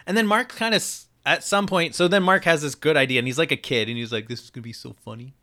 [0.05, 0.83] And then Mark kind of
[1.25, 3.87] at some point, so then Mark has this good idea, and he's like a kid,
[3.89, 5.33] and he's like, "This is gonna be so funny."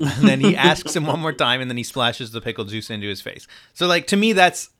[0.00, 2.90] And then he asks him one more time, and then he splashes the pickle juice
[2.90, 3.46] into his face.
[3.74, 4.70] So like to me, that's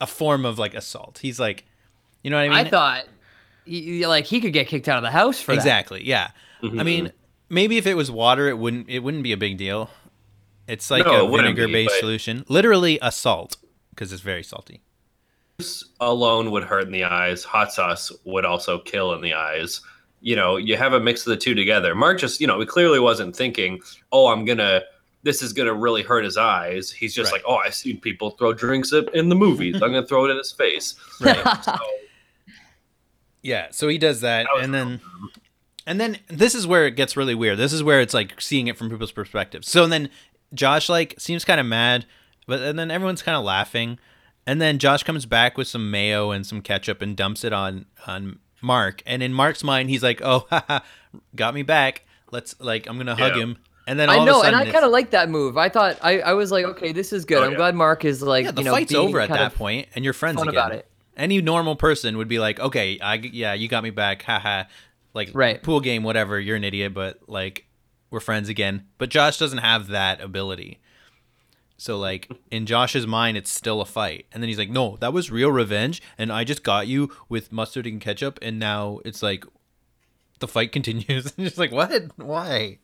[0.00, 1.18] a form of like assault.
[1.22, 1.64] He's like,
[2.22, 2.66] you know what I mean?
[2.66, 3.04] I thought,
[3.64, 5.58] he, he- like he could get kicked out of the house for that.
[5.58, 6.04] exactly.
[6.06, 6.30] Yeah.
[6.62, 7.16] I mean, mm-hmm.
[7.48, 9.90] maybe if it was water, it wouldn't it wouldn't be a big deal.
[10.66, 12.44] It's like No, a it be, vinegar based but- solution.
[12.48, 13.56] Literally a salt
[13.90, 14.82] because it's very salty.
[16.00, 17.42] alone would hurt in the eyes.
[17.44, 19.80] Hot sauce would also kill in the eyes.
[20.20, 21.94] You know, you have a mix of the two together.
[21.94, 23.80] Mark just, you know, he clearly wasn't thinking,
[24.12, 24.82] "Oh, I'm gonna,
[25.22, 27.38] this is gonna really hurt his eyes." He's just Right.
[27.38, 29.74] like, "Oh, I've seen people throw drinks in the movies.
[29.76, 31.64] I'm gonna throw it in his face." Right.
[31.64, 31.76] So,
[33.42, 35.00] Yeah, so he does that, That and then,
[35.86, 37.56] and then this is where it gets really weird.
[37.58, 39.64] This is where it's like seeing it from people's perspective.
[39.64, 40.10] So then
[40.52, 42.04] Josh like seems kind of mad,
[42.46, 43.98] but and then everyone's kind of laughing,
[44.46, 47.86] and then Josh comes back with some mayo and some ketchup and dumps it on
[48.06, 50.80] on Mark, and in Mark's mind he's like, "Oh, haha,
[51.36, 52.04] got me back.
[52.30, 53.42] Let's like I'm gonna hug Yeah.
[53.42, 55.56] him." And then all I know, of a and I kind of like that move.
[55.56, 57.38] I thought I, I was like, okay, this is good.
[57.38, 57.56] Oh, I'm yeah.
[57.56, 60.04] glad Mark is like, yeah, the you know, fight's being over at that point, and
[60.04, 60.60] you're friends fun again.
[60.60, 60.86] about it.
[61.16, 64.64] Any normal person would be like, okay, I yeah, you got me back, haha.
[65.14, 65.62] Like Right.
[65.62, 66.38] pool game, whatever.
[66.38, 67.64] You're an idiot, but like
[68.10, 68.86] we're friends again.
[68.98, 70.80] But Josh doesn't have that ability.
[71.78, 75.12] So like in Josh's mind, it's still a fight, and then he's like, "No, that
[75.12, 79.22] was real revenge, and I just got you with mustard and ketchup, and now it's
[79.22, 79.44] like
[80.40, 81.92] the fight continues." and just like, what?
[82.16, 82.78] Why?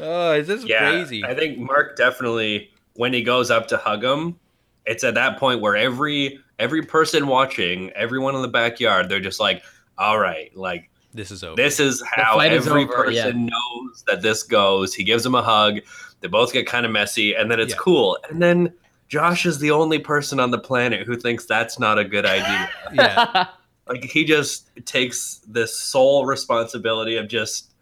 [0.00, 1.22] Oh, is this yeah, crazy?
[1.22, 4.38] I think Mark definitely, when he goes up to hug him,
[4.86, 9.40] it's at that point where every every person watching, everyone in the backyard, they're just
[9.40, 9.62] like,
[9.98, 11.56] "All right, like." this is over.
[11.56, 13.48] This is how fight is every over, person yeah.
[13.50, 14.94] knows that this goes.
[14.94, 15.80] He gives him a hug.
[16.22, 17.78] They both get kind of messy, and then it's Yeah.
[17.80, 18.18] cool.
[18.30, 18.72] And then
[19.08, 22.70] Josh is the only person on the planet who thinks that's not a good idea.
[22.94, 23.46] yeah,
[23.88, 27.72] like he just takes this sole responsibility of just,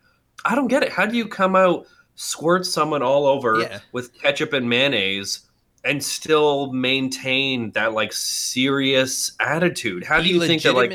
[0.45, 0.91] I don't get it.
[0.91, 3.79] How do you come out, squirt someone all over Yeah.
[3.93, 5.41] with ketchup and mayonnaise?
[5.83, 10.05] And still maintain that like serious attitude.
[10.05, 10.93] How do you think that like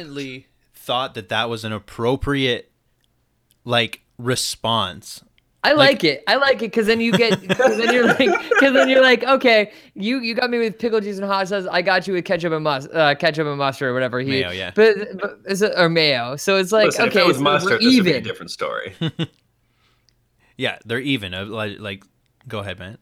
[0.75, 2.71] thought that that was an appropriate
[3.63, 5.23] like response
[5.69, 6.23] I like, it.
[6.27, 8.17] I like it because then you get because then you're like
[8.49, 11.65] because then you're like okay you you got me with pickle juice and hot sauce
[11.71, 14.51] I got you with ketchup and mus uh, ketchup and mustard or whatever he Mayo,
[14.51, 14.71] yeah.
[14.75, 17.43] but, but is it or mayo so it's like Listen, okay if it was so
[17.43, 18.93] mustard, we're this would be a even different story.
[20.57, 21.33] Yeah, they're even.
[21.33, 22.03] Uh, Like, like
[22.47, 22.97] go ahead, man.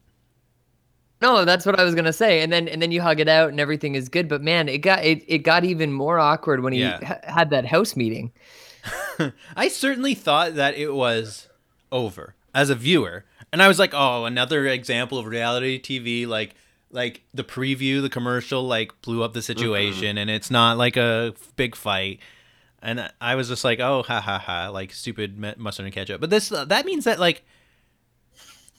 [1.22, 3.50] no that's what I was gonna say and then and then you hug it out
[3.50, 6.74] and everything is good but man it got it, it got even more awkward when
[6.74, 7.00] he Yeah.
[7.06, 8.32] ha- had that house meeting
[9.56, 11.48] I certainly thought that it was
[11.92, 16.56] over as a viewer, and I was like, "Oh, another example of reality TV." Like,
[16.92, 19.46] like the preview, the commercial, like blew up the mm-hmm.
[19.46, 22.20] situation, and it's not like a big fight.
[22.82, 26.22] And I- I was just like, "Oh, ha ha ha!" Like stupid mustard and ketchup.
[26.22, 27.44] But this that means that like.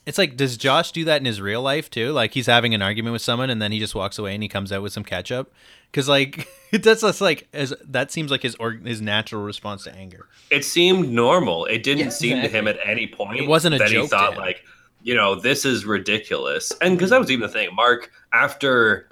[0.05, 2.11] It's like, does Josh do that in his real life too?
[2.11, 4.47] Like he's having an argument with someone, and then he just walks away and he
[4.47, 5.51] comes out with some ketchup,
[5.95, 9.95] because like that's just like as that seems like his or his natural response to
[9.95, 10.27] anger.
[10.51, 11.63] it seemed normal.
[11.65, 13.39] It didn't Yeah, seem to him at any point.
[13.39, 14.39] It wasn't a that joke he to thought him.
[14.39, 14.65] like,
[15.01, 16.73] you know, this is ridiculous.
[16.81, 19.07] And because that was even the thing, Mark after,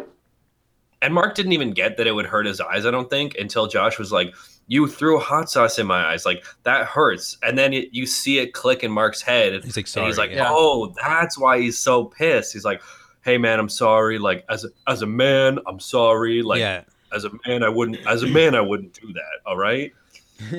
[1.02, 2.86] and Mark didn't even get that it would hurt his eyes.
[2.86, 4.34] I don't think until Josh was like,
[4.67, 8.39] "You threw hot sauce in my eyes, like that hurts." And then it, you see
[8.39, 9.63] it click in Mark's head.
[9.63, 10.48] He's like, and he's like, Yeah.
[10.50, 12.82] "Oh, that's why he's so pissed." He's like,
[13.24, 14.20] "Hey, man, I'm sorry.
[14.20, 16.42] Like as a, as a man, I'm sorry.
[16.42, 18.06] Like yeah, as a man, I wouldn't.
[18.08, 19.40] As a man, I wouldn't do that.
[19.46, 19.92] All right."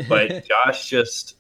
[0.09, 1.37] But Josh just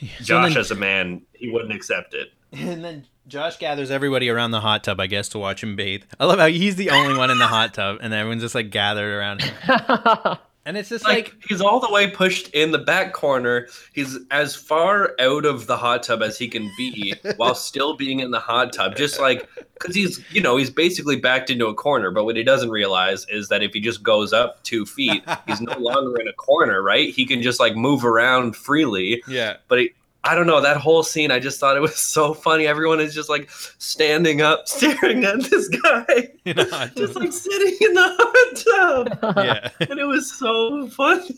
[0.00, 2.28] So Josh, then- as a man, he wouldn't accept it.
[2.52, 6.04] and then Josh gathers everybody around the hot tub, I guess, to watch him bathe.
[6.18, 8.70] I love how he's the only one in the hot tub, and everyone's just like
[8.70, 9.54] gathered around him.
[10.68, 13.68] And it's just Like, like, he's all the way pushed in the back corner.
[13.94, 18.20] He's as far out of the hot tub as he can be while still being
[18.20, 18.94] in the hot tub.
[18.94, 22.10] Just like because he's you know he's basically backed into a corner.
[22.10, 25.62] But what he doesn't realize is that if he just goes up two feet, he's
[25.62, 26.82] no longer in a corner.
[26.82, 27.14] Right?
[27.14, 29.22] He can just like move around freely.
[29.26, 29.92] yeah, But he,
[30.24, 31.30] I don't know that whole scene.
[31.30, 32.66] I just thought it was so funny.
[32.66, 37.76] Everyone is just like standing up, staring at this guy, in a just like sitting
[37.80, 39.68] in the hot tub, yeah.
[39.88, 41.36] and it was so funny.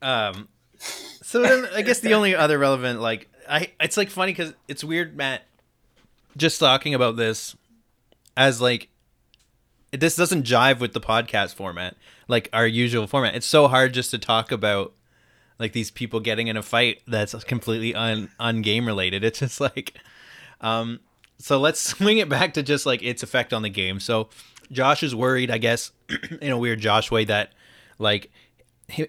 [0.00, 4.54] Um, so then I guess the only other relevant, like, I it's like funny because
[4.68, 5.42] it's weird, Matt,
[6.36, 7.56] just talking about this
[8.36, 8.88] as like
[9.90, 11.96] this doesn't jive with the podcast format,
[12.28, 13.34] like our usual format.
[13.34, 14.92] It's so hard just to talk about
[15.58, 19.24] like these people getting in a fight that's completely un un game related.
[19.24, 19.94] It's just like,
[20.60, 21.00] um,
[21.38, 24.00] so let's swing it back to just like its effect on the game.
[24.00, 24.28] So
[24.70, 25.92] Josh is worried, I guess,
[26.40, 27.52] in a weird Josh way that
[27.98, 28.30] like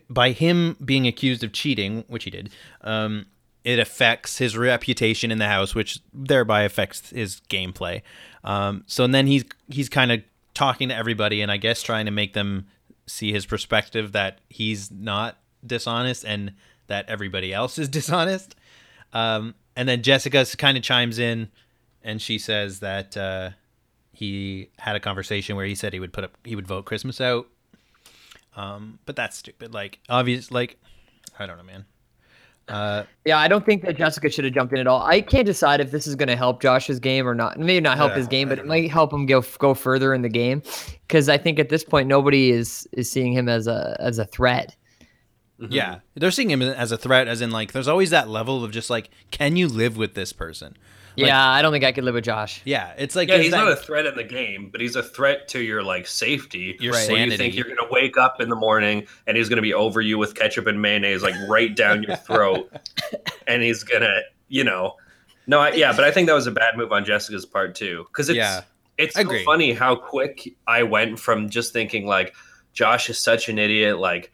[0.10, 2.50] by him being accused of cheating, which he did,
[2.82, 3.28] um,
[3.64, 8.02] it affects his reputation in the house, which thereby affects his gameplay.
[8.44, 10.22] Um, so and then he's he's kind of
[10.54, 12.68] talking to everybody, and I guess trying to make them
[13.06, 16.54] see his perspective that he's not dishonest and
[16.88, 18.56] that everybody else is dishonest.
[19.14, 21.50] Um, and then Jessica kind of chimes in,
[22.04, 23.52] and she says that uh,
[24.12, 27.22] he had a conversation where he said he would put up he would vote Christmas
[27.22, 27.48] out.
[28.56, 29.74] Um, but that's stupid.
[29.74, 30.78] Like obvious, like
[31.40, 31.86] I don't know, man.
[32.68, 35.02] Uh, Yeah, I don't think that Jessica should have jumped in at all.
[35.02, 37.58] I can't decide if this is going to help Josh's game or not.
[37.58, 40.22] Maybe not help Yeah, his game, but it might help him go go further in
[40.22, 40.62] the game.
[41.08, 44.26] Because I think at this point, nobody is is seeing him as a as a
[44.26, 44.76] threat.
[45.60, 45.74] Mm-hmm.
[45.74, 48.72] yeah, they're seeing him as a threat, as in like there's always that level of
[48.72, 50.78] just like, can you live with this person?
[51.18, 52.62] Like, yeah, I don't think I could live with Josh.
[52.64, 52.94] yeah.
[52.98, 55.50] It's like Yeah, he's that- not a threat in the game, but he's a threat
[55.50, 56.78] to your like safety.
[56.80, 59.74] Your where you think you're gonna wake up in the morning and he's gonna be
[59.74, 62.72] over you with ketchup and mayonnaise, like right down your throat,
[63.48, 64.96] and he's gonna, you know,
[65.46, 68.06] no, I, yeah, but I think that was a bad move on Jessica's part too,
[68.08, 68.62] because it's Yeah.
[68.98, 72.34] it's so funny how quick I went from just thinking like
[72.72, 74.32] Josh is such an idiot, like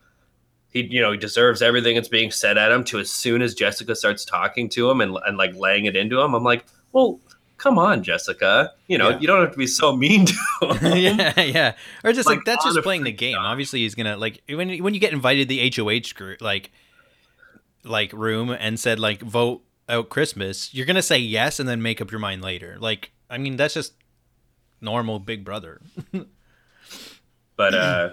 [0.75, 3.53] he you know he deserves everything that's being said at him to as soon as
[3.55, 7.19] Jessica starts talking to him and, and like laying it into him, I'm like, well,
[7.57, 9.19] come on, Jessica, you know Yeah.
[9.19, 10.97] you don't have to be so mean to him.
[10.97, 13.37] yeah, yeah, or just like, Like, that's just playing the game.
[13.39, 16.71] Obviously, he's gonna like when when you get invited to the HOH group, like
[17.83, 22.01] like room and said like vote out Christmas, you're gonna say yes and then make
[22.01, 22.75] up your mind later.
[22.79, 23.93] Like, I mean, that's just
[24.81, 25.79] normal Big Brother.
[27.57, 28.09] But uh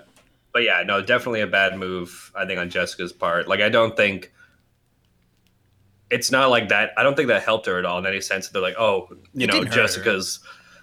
[0.53, 3.49] but yeah, no, definitely a bad move, I think, on Jessica's part.
[3.49, 4.33] Like I don't think
[6.11, 8.49] it's not like that I don't think that helped her at all in any sense.
[8.49, 9.65] They're like, oh, you It know.
[9.65, 10.41] Jessica's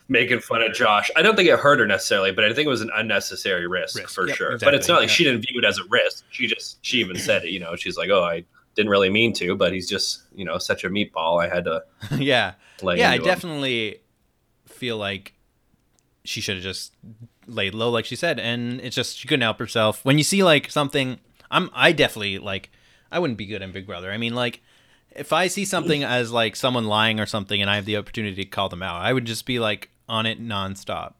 [0.07, 1.11] making fun of Josh.
[1.15, 3.99] I don't think it hurt her necessarily, but I think it was an unnecessary risk,
[3.99, 4.09] Risk.
[4.15, 4.57] for Yep, sure.
[4.57, 6.25] But it's not like she didn't view it as a risk.
[6.31, 8.43] She just she even said it, you know, she's like, Oh, I
[8.75, 11.43] didn't really mean to, but he's just, you know, such a meatball.
[11.43, 11.83] I had to
[12.17, 13.11] yeah, yeah.
[13.11, 13.23] I into him.
[13.23, 14.01] definitely
[14.67, 15.33] feel like
[16.23, 16.95] she should have just
[17.49, 20.03] laid low, like she said, and it's just she couldn't help herself.
[20.05, 21.19] When you see like something,
[21.51, 22.69] I'm I definitely like
[23.11, 24.11] I wouldn't be good in Big Brother.
[24.11, 24.61] I mean, like
[25.11, 28.43] if I see something as like someone lying or something, and I have the opportunity
[28.43, 31.13] to call them out, I would just be like on it nonstop.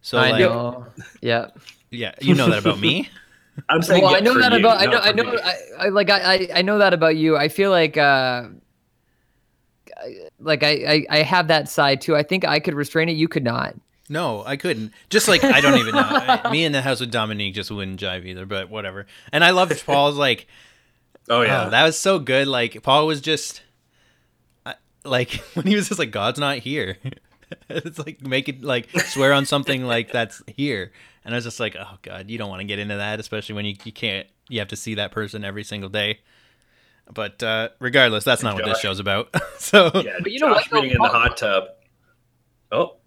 [0.00, 0.86] So I like, know.
[1.20, 1.48] Yeah.
[1.90, 3.08] yeah, you know that about me.
[3.68, 5.38] I'm saying Well, I know that you, about I know I for know.
[5.42, 7.36] I, I like I, I I know that about you.
[7.36, 8.44] I feel like uh
[10.38, 12.14] like I, I I have that side too.
[12.14, 13.16] I think I could restrain it.
[13.16, 13.74] You could not.
[14.10, 14.92] No, I couldn't.
[15.10, 16.00] Just like I don't even know.
[16.02, 18.46] I- me in the house with Dominique just wouldn't jive either.
[18.46, 19.06] But whatever.
[19.32, 20.46] And I loved Paul's like.
[21.30, 22.48] Oh yeah, Oh, that was so good.
[22.48, 23.60] Like Paul was just,
[24.64, 26.96] I- like when he was just like, God's not here.
[27.68, 30.90] it's like make it like swear on something like that's here,
[31.26, 33.56] and I was just like, oh God, you don't want to get into that, especially
[33.56, 34.26] when you you can't.
[34.48, 36.20] You have to see that person every single day.
[37.12, 39.28] But uh, regardless, that's not what this show's about.
[39.58, 40.16] so yeah.
[40.22, 41.64] But you know Josh what, though, being in the hot tub.
[42.72, 42.97] Oh, Pa-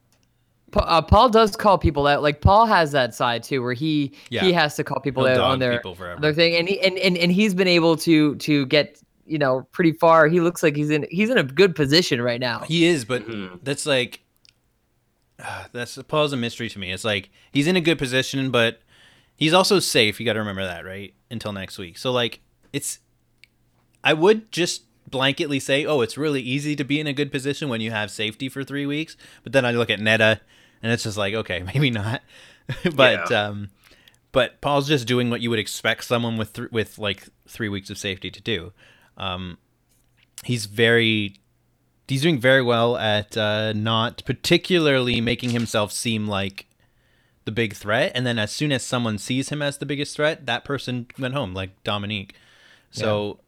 [0.75, 2.21] uh, Paul does call people out.
[2.21, 4.41] Like Paul has that side too, where he Yeah.
[4.43, 6.19] he has to call people He'll out on their people forever.
[6.21, 9.67] their thing, and he and, and and he's been able to to get you know
[9.71, 10.27] pretty far.
[10.27, 12.59] He looks like he's in he's in a good position right now.
[12.61, 13.59] He is, but Mhm.
[13.63, 14.21] that's like
[15.43, 16.91] uh, that's Paul's a mystery to me.
[16.91, 18.79] It's like he's in a good position, but
[19.35, 20.19] he's also safe.
[20.19, 21.13] You got to remember that, right?
[21.31, 21.97] Until next week.
[21.97, 22.41] So like,
[22.73, 22.99] it's
[24.03, 27.69] I would just blanketly say, oh, it's really easy to be in a good position
[27.69, 29.17] when you have safety for three weeks.
[29.43, 30.41] But then I look at Netta,
[30.83, 32.21] and it's just like, okay, maybe not.
[32.95, 33.47] but Yeah.
[33.47, 33.69] um,
[34.31, 37.89] but Paul's just doing what you would expect someone with th- with like three weeks
[37.89, 38.71] of safety to do.
[39.17, 39.57] Um,
[40.45, 41.35] he's very
[42.07, 46.65] he's doing very well at uh, not particularly making himself seem like
[47.45, 48.11] the big threat.
[48.15, 51.33] And then as soon as someone sees him as the biggest threat, that person went
[51.33, 52.35] home, like Dominique.
[52.91, 53.39] So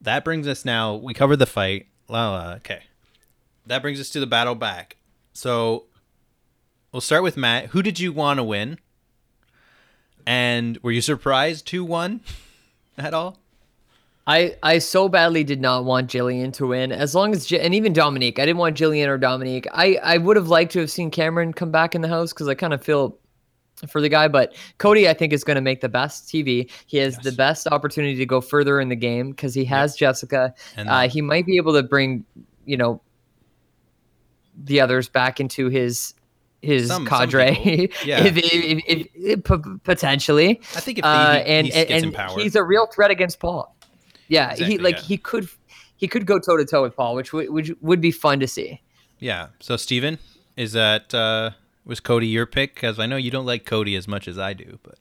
[0.00, 0.94] that brings us now.
[0.94, 1.86] We covered the fight.
[2.08, 2.84] La, la, okay.
[3.66, 4.96] That brings us to the battle back.
[5.32, 5.84] So
[6.96, 7.66] we'll start with Matt.
[7.66, 8.78] Who did you want to win?
[10.26, 12.22] And were you surprised who won
[12.98, 13.36] at all?
[14.26, 16.92] I I so badly did not want Jillian to win.
[16.92, 19.66] As long as and even Dominique, I didn't want Jillian or Dominique.
[19.74, 22.48] I I would have liked to have seen Cameron come back in the house because
[22.48, 23.18] I kind of feel
[23.86, 24.26] for the guy.
[24.28, 26.70] But Cody, I think, is going to make the best TV.
[26.86, 30.54] He has the best opportunity to go further in the game because he has Jessica.
[30.78, 32.24] And Uh, he might be able to bring
[32.64, 33.02] you know
[34.56, 36.14] the others back into his
[36.66, 37.54] his Some- some cadre.
[37.54, 37.96] people.
[38.04, 38.24] Yeah.
[38.24, 41.72] if, if, if, if, if- p- potentially I think if he, uh, he, and he
[41.72, 42.42] and, gets and empowered.
[42.42, 43.74] he's a real threat against Paul.
[44.28, 45.02] Yeah, Exactly, he like yeah.
[45.02, 45.48] he could
[45.96, 48.46] he could go toe to toe with Paul, which would which would be fun to
[48.46, 48.82] see.
[49.18, 49.48] Yeah.
[49.60, 50.18] So Steven,
[50.56, 51.52] is that uh
[51.84, 52.74] was Cody your pick?
[52.74, 54.98] Because I know you don't like Cody as much as I do, but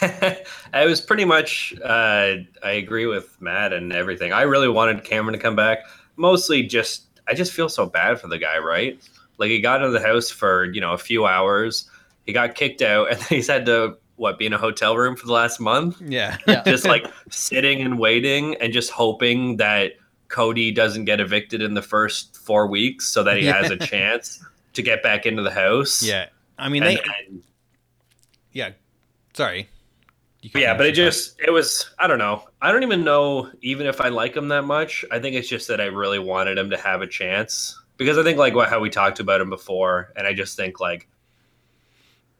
[0.74, 1.74] I was pretty much.
[1.82, 4.32] Uh, I agree with Matt and everything.
[4.32, 5.78] I really wanted Cameron to come back.
[6.16, 9.00] Mostly just, I just feel so bad for the guy, right?
[9.38, 11.88] Like he got into the house for you know a few hours.
[12.26, 15.26] He got kicked out, and he's had to what be in a hotel room for
[15.26, 16.36] the last month, yeah.
[16.46, 16.62] Yeah.
[16.66, 19.92] just like sitting and waiting, and just hoping that
[20.28, 24.44] Cody doesn't get evicted in the first four weeks, so that he has a chance
[24.74, 26.02] to get back into the house.
[26.02, 26.26] yeah.
[26.58, 27.02] I mean, And- they.
[27.28, 27.42] and-
[28.52, 28.70] Yeah.
[29.34, 29.68] Sorry.
[30.42, 32.42] Yeah, but it just it was I don't know.
[32.62, 35.04] I don't even know even if I like him that much.
[35.12, 38.22] I think it's just that I really wanted him to have a chance because I
[38.22, 41.06] think like what how we talked about him before, and I just think like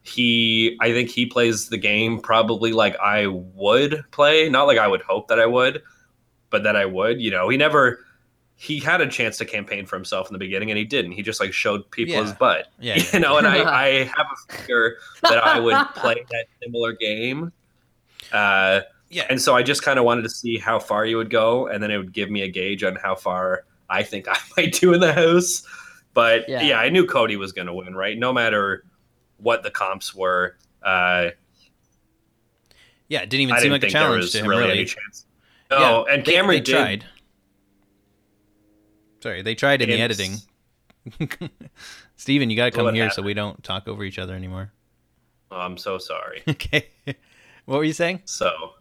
[0.03, 4.87] he I think he plays the game probably like I would play, not like I
[4.87, 5.83] would hope that I would,
[6.49, 7.21] but that I would.
[7.21, 8.05] You know, he never
[8.55, 11.11] he had a chance to campaign for himself in the beginning and he didn't.
[11.13, 12.23] He just like showed people Yeah.
[12.23, 12.67] his butt.
[12.79, 13.03] Yeah, yeah.
[13.13, 17.51] You know, and I, I have a fear that I would play that similar game.
[18.31, 19.25] Uh Yeah.
[19.29, 21.83] and so I just kind of wanted to see how far you would go, and
[21.83, 24.93] then it would give me a gauge on how far I think I might do
[24.93, 25.63] in the house.
[26.13, 26.61] But Yeah.
[26.61, 28.17] yeah, I knew Cody was going to win, right?
[28.17, 28.83] No matter
[29.37, 30.57] what the comps were.
[30.83, 31.29] Uh,
[33.07, 33.21] yeah.
[33.21, 34.61] It didn't even I seem didn't like a think there challenge was to him, really,
[34.63, 34.73] really.
[34.79, 35.25] any chance.
[35.71, 36.71] No, Yeah, and they- Cameron they did.
[36.75, 37.05] tried.
[39.21, 40.37] Sorry, they tried in the editing.
[42.15, 44.71] Steven, you got to come What here so we don't talk over each other anymore.
[45.51, 46.43] Oh, I'm so sorry.
[46.49, 46.87] Okay.
[47.65, 48.21] what were you saying?
[48.25, 48.73] So,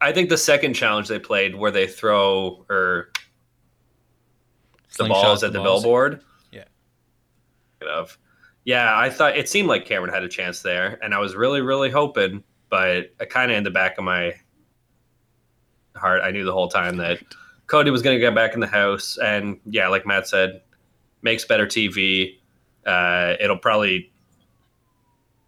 [0.00, 3.10] I think the second challenge they played, where they throw or
[4.98, 5.82] the balls at the balls.
[5.82, 6.22] billboard.
[6.52, 6.64] Yeah.
[7.82, 8.18] Of.
[8.64, 11.60] Yeah, I thought it seemed like Cameron had a chance there, and I was really,
[11.60, 14.34] really hoping, but I kind of in the back of my
[15.96, 17.18] heart, I knew the whole time that
[17.66, 20.60] Cody was going to get back in the house, and yeah, like Matt said,
[21.22, 22.38] makes better TV.
[22.86, 24.10] Uh, it'll probably,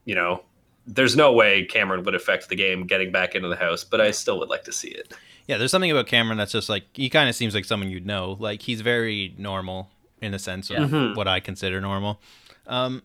[0.04, 0.42] you know,
[0.86, 4.10] there's no way Cameron would affect the game getting back into the house, but I
[4.10, 5.14] still would like to see it.
[5.48, 8.06] Yeah, there's something about Cameron that's just like he kind of seems like someone you'd
[8.06, 8.36] know.
[8.38, 9.90] Like he's very normal
[10.20, 10.90] in a sense of.
[10.90, 11.16] Mhm.
[11.16, 12.20] what I consider normal.
[12.66, 13.02] Um,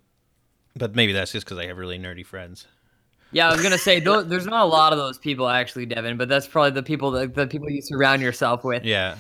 [0.76, 2.68] but maybe that's just because I have really nerdy friends.
[3.32, 6.30] Yeah, I was gonna say there's not a lot of those people actually, Devin, but
[6.30, 8.86] that's probably the people that the people you surround yourself with.
[8.86, 9.16] Yeah.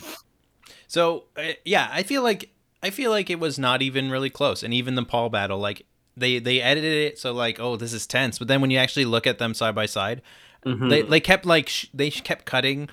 [0.88, 2.49] So uh, yeah, I feel like
[2.84, 5.86] I feel like it was not even really close, and even the Paul battle, like
[6.15, 9.05] they they edited it so like oh this is tense, but then when you actually
[9.05, 10.22] look at them side by side,
[10.63, 12.88] they they kept like sh- they kept cutting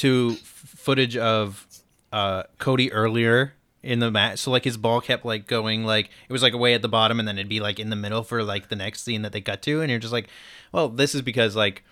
[0.00, 1.66] to footage of
[2.12, 6.32] uh Cody earlier in the match, so like his ball kept like going like it
[6.32, 8.42] was like away at the bottom, and then it'd be like in the middle for
[8.42, 10.28] like the next scene that they cut to, and you're just like,
[10.72, 11.84] well this is because like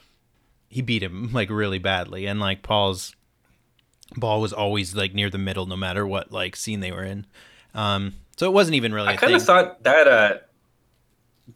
[0.69, 3.15] he beat him like really badly, and like Paul's
[4.17, 7.27] ball was always like near the middle no matter what like scene they were in
[7.75, 10.39] um so it wasn't even really I kind of thought that uh,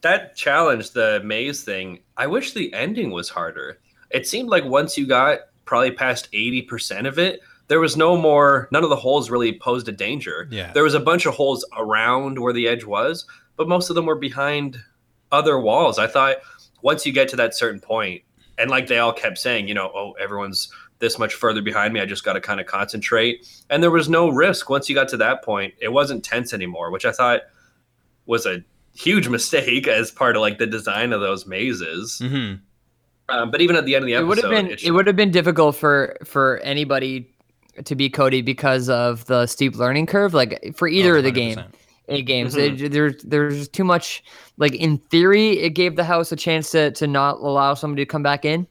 [0.00, 2.00] that challenge, the maze thing.
[2.16, 3.78] I wish the ending was harder.
[4.10, 8.16] It seemed like once you got probably past eighty percent of it, there was no
[8.16, 8.68] more.
[8.72, 10.48] None of the holes really posed a danger.
[10.50, 10.72] Yeah.
[10.72, 14.06] there was a bunch of holes around where the edge was, but most of them
[14.06, 14.78] were behind
[15.30, 15.98] other walls.
[15.98, 16.36] I thought
[16.82, 18.22] once you get to that certain point,
[18.58, 22.00] and like they all kept saying, you know, oh, everyone's this much further behind me.
[22.00, 23.44] I just got to kind of concentrate.
[23.70, 25.74] And there was no risk once you got to that point.
[25.80, 27.40] It wasn't tense anymore, which I thought
[28.26, 28.62] was a
[28.94, 32.20] huge mistake as part of like the design of those mazes.
[32.22, 32.60] Mhm.
[33.32, 34.90] Um, but even at the end of the It episode, would have been it it
[34.92, 37.28] would have been difficult for for anybody
[37.84, 40.34] to be Cody because of the steep learning curve.
[40.34, 41.74] Like for either Oh, of the game, 100%.
[42.08, 42.80] a games, Mhm.
[42.84, 44.22] it- there's there's too much.
[44.58, 48.06] Like in theory, it gave the house a chance to to not allow somebody to
[48.06, 48.66] come back in.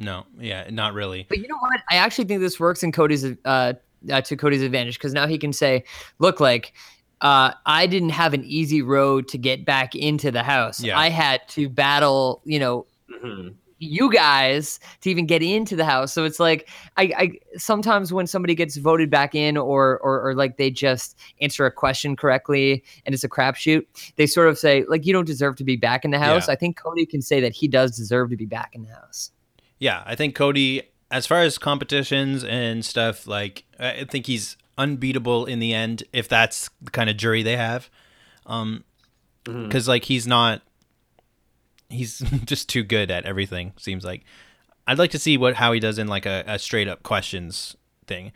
[0.00, 1.80] no yeah not really But you know what?
[1.90, 3.72] I actually think this works in Cody's uh,
[4.12, 5.82] uh to Cody's advantage because now he can say,
[6.20, 6.72] "Look, like
[7.20, 10.80] uh, I didn't have an easy road to get back into the house.
[10.80, 10.96] Yeah.
[10.96, 12.86] I had to battle, you know,
[13.24, 13.54] Mhm.
[13.78, 16.12] You guys to even get into the house.
[16.12, 20.34] So it's like I, I sometimes when somebody gets voted back in or, or or
[20.34, 23.84] like they just answer a question correctly and it's a crapshoot,
[24.16, 26.48] they sort of say like you don't deserve to be back in the house.
[26.48, 26.52] Yeah.
[26.52, 29.30] I think Cody can say that he does deserve to be back in the house.
[29.78, 35.46] yeah i think cody as far as competitions and stuff like i think he's unbeatable
[35.46, 37.90] in the end if that's the kind of jury they have
[38.46, 38.84] um
[39.44, 40.62] because like he's not
[41.88, 44.24] he's just too good at everything seems like
[44.86, 47.76] i'd like to see what how he does in like a, a straight up questions
[48.06, 48.32] thing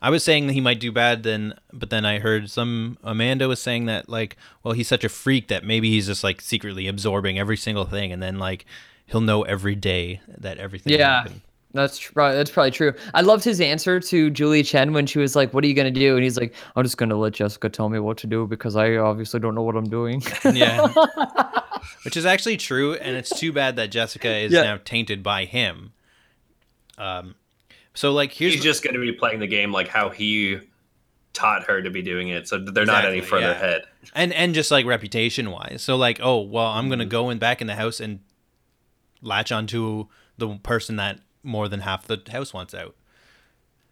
[0.00, 3.48] i was saying that he might do bad then but then i heard some amanda
[3.48, 6.86] was saying that like well he's such a freak that maybe he's just like secretly
[6.86, 8.64] absorbing every single thing and then like
[9.06, 11.22] he'll know every day that everything Yeah.
[11.22, 11.40] happened.
[11.74, 12.92] That's tr- probably that's probably true.
[13.14, 15.90] I loved his answer to Julie Chen when she was like, "What are you gonna
[15.90, 18.76] do?" And he's like, "I'm just gonna let Jessica tell me what to do because
[18.76, 20.86] I obviously don't know what I'm doing." yeah
[22.04, 24.62] which is actually true and it's too bad that jessica is Yeah.
[24.62, 25.92] now tainted by him
[26.98, 27.34] um
[27.94, 30.58] so like here's He's just going to be playing the game like how he
[31.32, 33.50] taught her to be doing it, so they're not any further yeah.
[33.52, 33.82] ahead.
[34.14, 36.90] and and just like reputation wise so like oh well i'm Mm-hmm.
[36.90, 38.20] gonna go in back in the house and
[39.22, 40.06] latch onto
[40.38, 42.94] the person that more than half the house wants out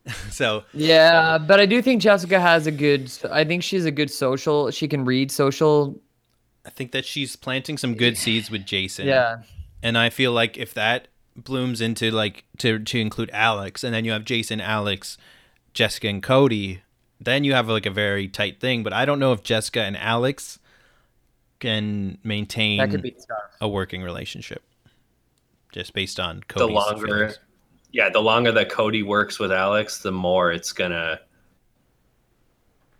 [0.31, 3.13] so Yeah, but I do think Jessica has a good.
[3.31, 4.71] I think she's a good social.
[4.71, 6.01] She can read social.
[6.65, 9.43] i think that she's planting some good seeds with jason Yeah,
[9.83, 14.05] and i feel like if that blooms into like to to include alex and then
[14.05, 15.17] you have jason alex
[15.73, 16.83] jessica and cody
[17.19, 19.97] then you have like a very tight thing but i don't know if jessica and
[19.97, 20.59] alex
[21.61, 23.57] can maintain that could be tough.
[23.61, 24.63] a working relationship
[25.73, 27.39] just based on The longer, feelings.
[27.93, 31.21] yeah, the longer that Cody works with Alex, the more it's gonna,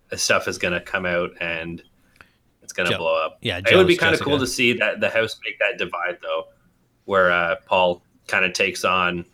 [0.09, 1.81] the stuff is gonna come out and
[2.63, 3.37] it's gonna Je- blow up.
[3.41, 6.17] yeah, it would be kind of cool to see that the house make that divide
[6.21, 6.45] though,
[7.05, 9.25] where uh, Paul kind of takes on,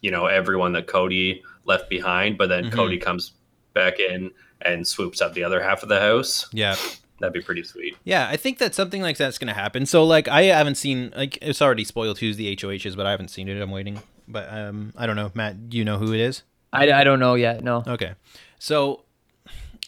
[0.00, 2.72] you know, everyone that Cody left behind, but then Mhm.
[2.72, 3.32] Cody comes
[3.72, 4.30] back in
[4.60, 6.46] and swoops up the other half of the house.
[6.52, 6.76] yeah
[7.24, 7.96] That'd be pretty sweet.
[8.04, 9.86] Yeah, I think that something like that's gonna happen.
[9.86, 13.28] So like I haven't seen like it's already spoiled who's the HOHs, but I haven't
[13.28, 13.58] seen it.
[13.62, 14.02] I'm waiting.
[14.28, 15.30] But um I don't know.
[15.32, 16.42] Matt, do you know who it is?
[16.70, 17.64] I, I don't know yet.
[17.64, 17.82] No.
[17.86, 18.12] Okay.
[18.58, 19.04] So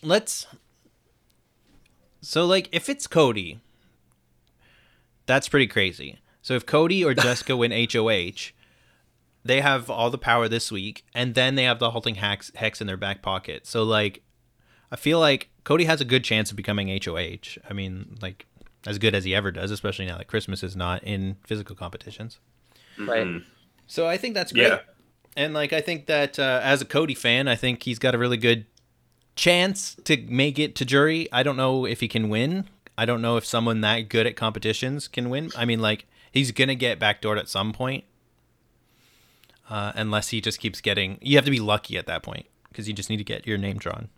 [0.03, 0.47] let's
[2.22, 3.61] So like if it's Cody,
[5.26, 6.20] that's pretty crazy.
[6.41, 8.53] So if Cody or Jessica win HOH,
[9.45, 12.80] they have all the power this week, and then they have the halting hex hex
[12.80, 13.66] in their back pocket.
[13.66, 14.22] So like
[14.91, 17.59] I feel like Cody has a good chance of becoming HOH.
[17.69, 18.47] I mean, like
[18.87, 22.39] as good as he ever does, especially now that Christmas is not in physical competitions.
[22.97, 23.27] Right.
[23.27, 23.45] Mhm.
[23.89, 24.69] So I think that's great.
[24.69, 24.79] Yeah.
[25.37, 28.19] And like I think that uh, as a Cody fan, I think he's got a
[28.19, 28.67] really good
[29.35, 31.27] chance to make it to jury.
[31.33, 32.69] I don't know if he can win.
[32.97, 35.51] I don't know if someone that good at competitions can win.
[35.57, 38.05] I mean, like he's gonna get backdoored at some point,
[39.69, 41.19] uh, unless he just keeps getting.
[41.21, 43.59] You have to be lucky at that point because you just need to get your
[43.59, 44.11] name drawn.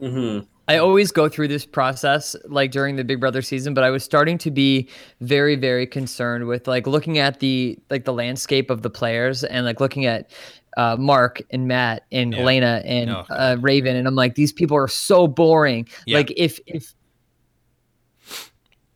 [0.00, 0.46] Mm-hmm.
[0.66, 4.02] I always go through this process like during the Big Brother season, but I was
[4.02, 4.88] starting to be
[5.20, 9.66] very, very concerned with like looking at the like the landscape of the players and
[9.66, 10.30] like looking at
[10.76, 12.40] uh, Mark and Matt and Yeah.
[12.40, 15.86] Elena and Oh, uh, Raven, and I'm like, these people are so boring.
[16.06, 16.16] Yeah.
[16.16, 16.94] Like if if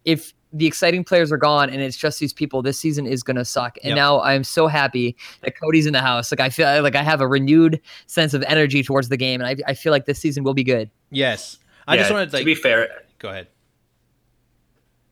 [0.05, 3.44] if the exciting players are gone and it's just these people, this season is gonna
[3.44, 3.76] suck.
[3.82, 3.96] And Yep.
[3.96, 6.32] now I'm so happy that Cody's in the house.
[6.32, 9.49] Like I feel like I have a renewed sense of energy towards the game, and
[9.49, 10.90] I, I feel like this season will be good.
[11.11, 11.59] Yes.
[11.86, 12.88] I just Yeah, wanted to like to be fair,
[13.18, 13.49] go ahead.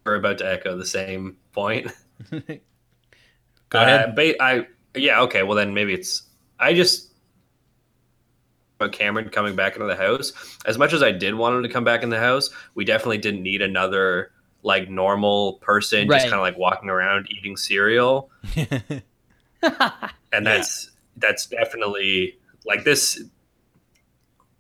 [0.05, 1.91] we're about to echo the same point.
[3.71, 4.11] Go ahead.
[4.11, 5.43] Uh, ba- I yeah okay.
[5.43, 6.23] Well then maybe it's
[6.61, 7.13] I just
[8.79, 10.33] about Cameron coming back into the house.
[10.67, 13.19] As much as I did want him to come back in the house, we definitely
[13.19, 14.31] didn't need another
[14.67, 16.17] like normal person Right.
[16.17, 18.31] just kind of like walking around eating cereal.
[20.33, 22.37] And that's that's definitely
[22.67, 23.23] like this.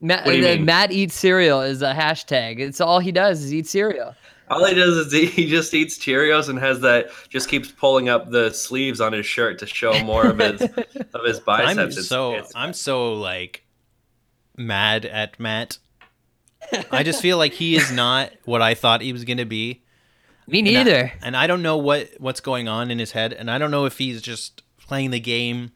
[0.00, 0.64] Matt, What do you mean?
[0.64, 2.58] Matt eats cereal is a hashtag.
[2.60, 4.14] It's all he does is eat cereal.
[4.48, 8.08] All he does is he- he just eats Cheerios and has that just keeps pulling
[8.08, 11.78] up the sleeves on his shirt to show more of his of his biceps.
[11.78, 13.64] I'm It's- so it's- I'm so like
[14.56, 15.78] mad at Matt.
[16.90, 19.82] I just feel like he is not what I thought he was going to be.
[20.46, 21.12] Me And I- neither.
[21.22, 23.84] And I don't know what what's going on in his head and I don't know
[23.84, 25.72] if he's just playing the game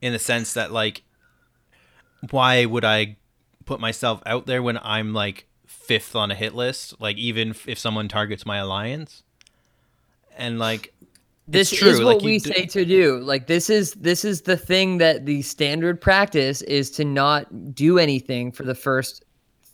[0.00, 1.02] in the sense that like
[2.30, 3.16] why would I
[3.66, 7.78] put myself out there when I'm like fifth on a hit list like even if
[7.78, 9.22] someone targets my alliance
[10.36, 10.92] and like
[11.46, 13.18] This true, is what like, we say to do.
[13.20, 17.98] Like this is this is the thing that the standard practice is to not do
[17.98, 19.24] anything for the first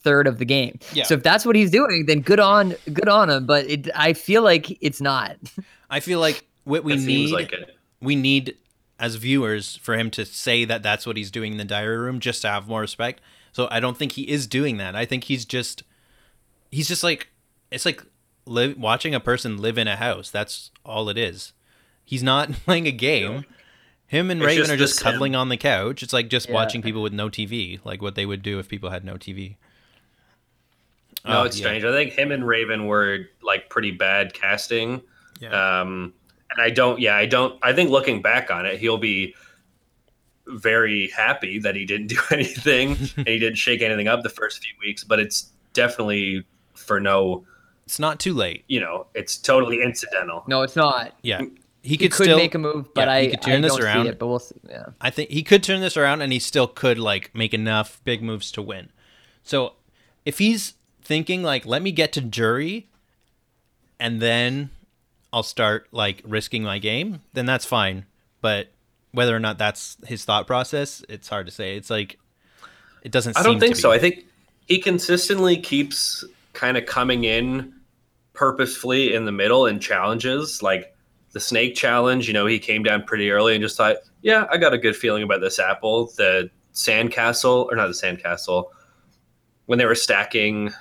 [0.07, 0.79] third of the game.
[0.93, 1.03] Yeah.
[1.05, 3.45] So if that's what he's doing, then good on good on him.
[3.45, 5.37] But it, I feel like it's not.
[5.91, 7.77] I feel like what we it need seems like it.
[8.01, 8.55] we need
[8.99, 12.19] as viewers for him to say that that's what he's doing in the diary room
[12.21, 13.21] just to have more respect.
[13.53, 14.95] So I don't think he is doing that.
[14.95, 15.83] I think he's just
[16.71, 17.29] he's just like
[17.71, 18.03] it's like
[18.47, 20.31] live watching a person live in a house.
[20.31, 21.53] That's all it is.
[22.05, 23.45] He's not playing a game.
[24.09, 25.03] Him and It's Raven just are just sim.
[25.05, 26.03] cuddling on the couch.
[26.05, 26.55] It's like just Yeah.
[26.55, 29.57] watching people with no TV, like what they would do if people had no TV.
[31.27, 31.67] No, Oh, it's yeah.
[31.67, 31.85] strange.
[31.85, 35.03] I think him and Raven were like pretty bad casting.
[35.41, 35.81] Yeah.
[35.81, 36.13] Um,
[36.51, 39.35] and I don't, yeah, I don't, I think looking back on it, he'll be
[40.47, 44.63] very happy that he didn't do anything and he didn't shake anything up the first
[44.65, 47.45] few weeks, but it's definitely for no,
[47.85, 48.65] It's not too late.
[48.69, 50.45] you know, it's totally incidental.
[50.47, 51.13] No, it's not.
[51.23, 51.41] Yeah.
[51.83, 53.61] He He could, could still make a move, but yeah, I, he could turn I
[53.61, 54.05] this don't around.
[54.05, 54.19] see it.
[54.19, 54.55] But we'll see.
[54.69, 54.87] Yeah.
[55.01, 58.23] I think he could turn this around and he still could like make enough big
[58.23, 58.91] moves to win.
[59.43, 59.75] So
[60.25, 60.75] if he's
[61.07, 62.89] thinking like let me get to jury
[63.99, 64.71] and then
[65.33, 68.07] I'll start like risking my game, then that's fine.
[68.41, 68.69] But
[69.13, 71.77] whether or not that's his thought process, it's hard to say.
[71.77, 72.19] It's like
[73.03, 73.93] it doesn't I don't think so.
[73.93, 74.25] I think
[74.67, 77.73] he consistently keeps kind of coming in
[78.33, 80.95] purposefully in the middle and challenges like
[81.33, 82.29] the snake challenge.
[82.29, 84.97] You know, he came down pretty early and just thought, yeah, I got a good
[84.97, 86.07] feeling about this apple.
[86.17, 88.71] The sandcastle, or not the sandcastle,
[89.67, 90.73] when they were stacking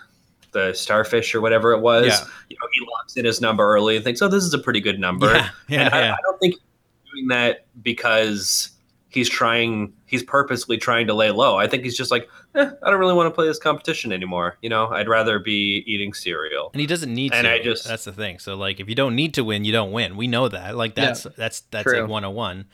[0.55, 2.19] the starfish or whatever it was, Yeah.
[2.49, 4.79] you know, he locks in his number early and thinks, oh, this is a pretty
[4.81, 5.27] good number.
[5.33, 6.13] Yeah, yeah, and I, yeah.
[6.13, 8.69] I don't think he's doing that because
[9.09, 12.89] he's trying he's purposely trying to lay low i think he's just like eh, i
[12.89, 16.69] don't really want to play this competition anymore you know i'd rather be eating cereal
[16.73, 17.53] and he doesn't need And to.
[17.53, 18.39] I just- that's the thing.
[18.39, 20.17] So like if you don't need to win, you don't win.
[20.17, 20.75] We know that.
[20.75, 21.05] Like Yeah.
[21.05, 22.01] that's that's that's True.
[22.01, 22.65] like 101.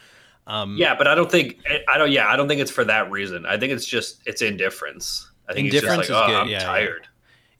[0.47, 1.59] Um yeah but i don't think
[1.93, 4.41] i don't yeah i don't think it's for that reason i think it's just it's
[4.41, 6.89] indifference i think Indifference is just like good, oh i'm yeah, yeah.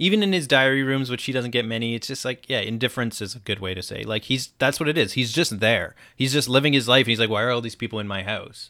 [0.01, 2.59] Tired even in his diary rooms which he doesn't get many it's just like yeah
[2.59, 5.13] indifference is a good way to say like he's that's what it is.
[5.13, 5.95] He's just there.
[6.15, 8.23] He's just living his life and he's like why are all these people in my
[8.23, 8.69] house?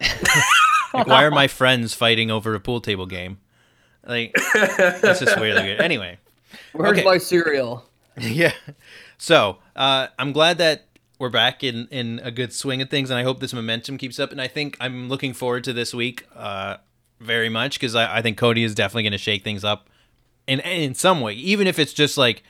[0.92, 3.38] Like, why are my friends fighting over a pool table game?
[4.04, 6.18] Like that's just really good anyway.
[6.72, 7.04] Where's Okay.
[7.04, 7.84] my cereal?
[8.20, 8.52] yeah.
[9.18, 10.86] So uh i'm glad that
[11.20, 14.18] we're back in in a good swing of things and i hope this momentum keeps
[14.18, 16.76] up and i think i'm looking forward to this week uh
[17.20, 19.88] very much because I, I think cody is definitely going to shake things up
[20.58, 22.42] in in some way even if it's just like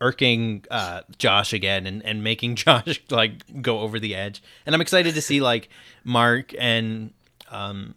[0.00, 4.42] irking uh josh again and and making josh like go over the edge.
[4.66, 5.68] And i'm excited to see like
[6.04, 7.12] mark and
[7.50, 7.94] um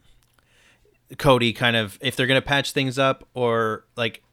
[1.18, 4.24] cody kind of if they're to patch things up or like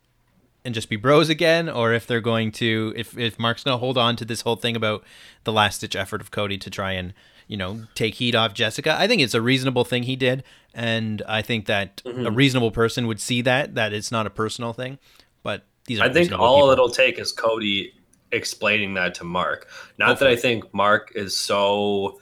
[0.65, 3.97] and just be bros again, or if they're going to, if if Mark's to hold
[3.97, 5.05] on to this whole thing about
[5.45, 7.15] the last ditch effort of Cody to try and
[7.51, 8.97] you know take heat off Jessica.
[8.99, 12.27] I think it's a reasonable thing he did, and I think that Mm-hmm.
[12.27, 14.99] a reasonable person would see that that it's not a personal thing.
[15.43, 16.71] But these are i think all people.
[16.71, 17.93] it'll take is cody
[18.33, 19.67] explaining that to mark
[19.99, 22.21] not that i think mark is so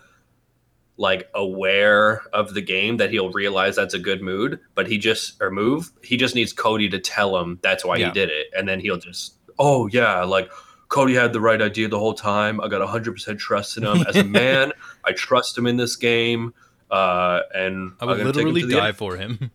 [0.96, 5.40] like aware of the game that he'll realize that's a good mood, but he just
[5.40, 8.06] or move, he just needs Cody to tell him that's why Yeah.
[8.08, 8.48] he did it.
[8.56, 10.50] And then he'll just, oh yeah, like
[10.88, 12.60] Cody had the right idea the whole time.
[12.60, 14.72] I got 100% trust in him as a man.
[15.08, 16.52] I trust him in this game.
[16.90, 18.96] Uh, and I I'm would gonna literally die end.
[18.96, 19.50] for him.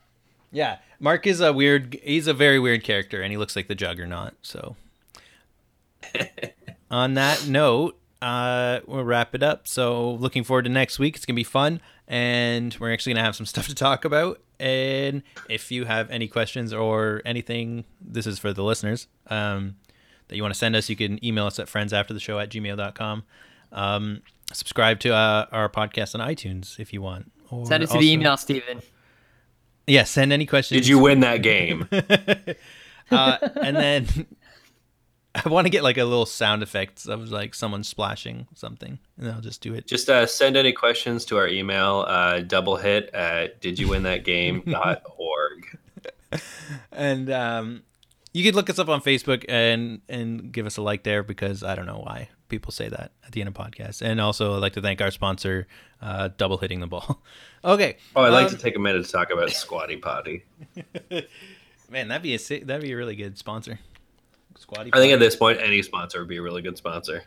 [0.52, 1.98] yeah, Mark is a weird.
[2.02, 4.34] He's a very weird character, and he looks like the Juggernaut.
[4.42, 4.76] So,
[6.90, 9.68] on that note, uh, we'll wrap it up.
[9.68, 11.16] So, looking forward to next week.
[11.16, 14.40] It's gonna be fun, and we're actually gonna have some stuff to talk about.
[14.60, 19.06] And if you have any questions or anything, this is for the listeners.
[19.28, 19.76] Um,
[20.28, 23.24] that you want to send us, you can email us at friendsaftertheshow at gmail.com.
[23.72, 24.22] Um,
[24.52, 27.30] subscribe to uh, our podcast on iTunes if you want.
[27.50, 28.82] Or Send it to also- the email, Stephen.
[29.86, 30.82] Yeah, send any questions.
[30.82, 31.88] Did you win that game?
[33.10, 34.26] uh, and then
[35.34, 39.30] I want to get like a little sound effect of like someone splashing something, and
[39.30, 39.86] I'll just do it.
[39.86, 44.02] Just uh, send any questions to our email, uh, double hit at did you win
[44.02, 45.78] that game.org.
[46.92, 47.82] And um,
[48.32, 51.62] you could look us up on Facebook and and give us a like there because
[51.62, 54.02] I don't know why people say that at the end of podcasts.
[54.02, 55.66] And also, I'd like to thank our sponsor,
[56.00, 57.22] uh, Double Hitting the Ball.
[57.64, 57.96] okay.
[58.16, 60.44] Oh, I'd like um, to take a minute to talk about Squatty Potty.
[61.90, 63.78] Man, that'd be a that'd be a really good sponsor.
[64.56, 64.90] Squatty.
[64.92, 67.22] I think at this point, any sponsor would be a really good sponsor.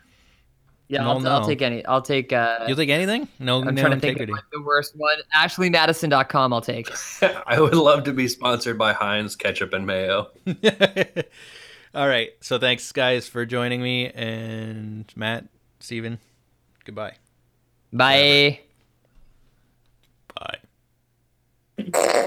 [0.92, 1.86] Yeah, I'll, no, I'll take any.
[1.86, 2.34] I'll take.
[2.34, 3.30] Uh, You'll take anything?
[3.39, 4.34] No, I'm no trying to integrity.
[4.34, 5.16] think the worst one.
[5.34, 6.52] AshleyMadison.com.
[6.52, 6.92] I'll take.
[7.48, 10.28] I would love to be sponsored by Heinz ketchup and mayo.
[11.96, 12.32] All right.
[12.42, 15.46] So thanks, guys, for joining me and Matt,
[15.80, 16.20] Steven,
[16.84, 17.16] Goodbye.
[17.94, 18.60] Bye.
[20.36, 20.60] Whatever.
[21.94, 22.18] Bye.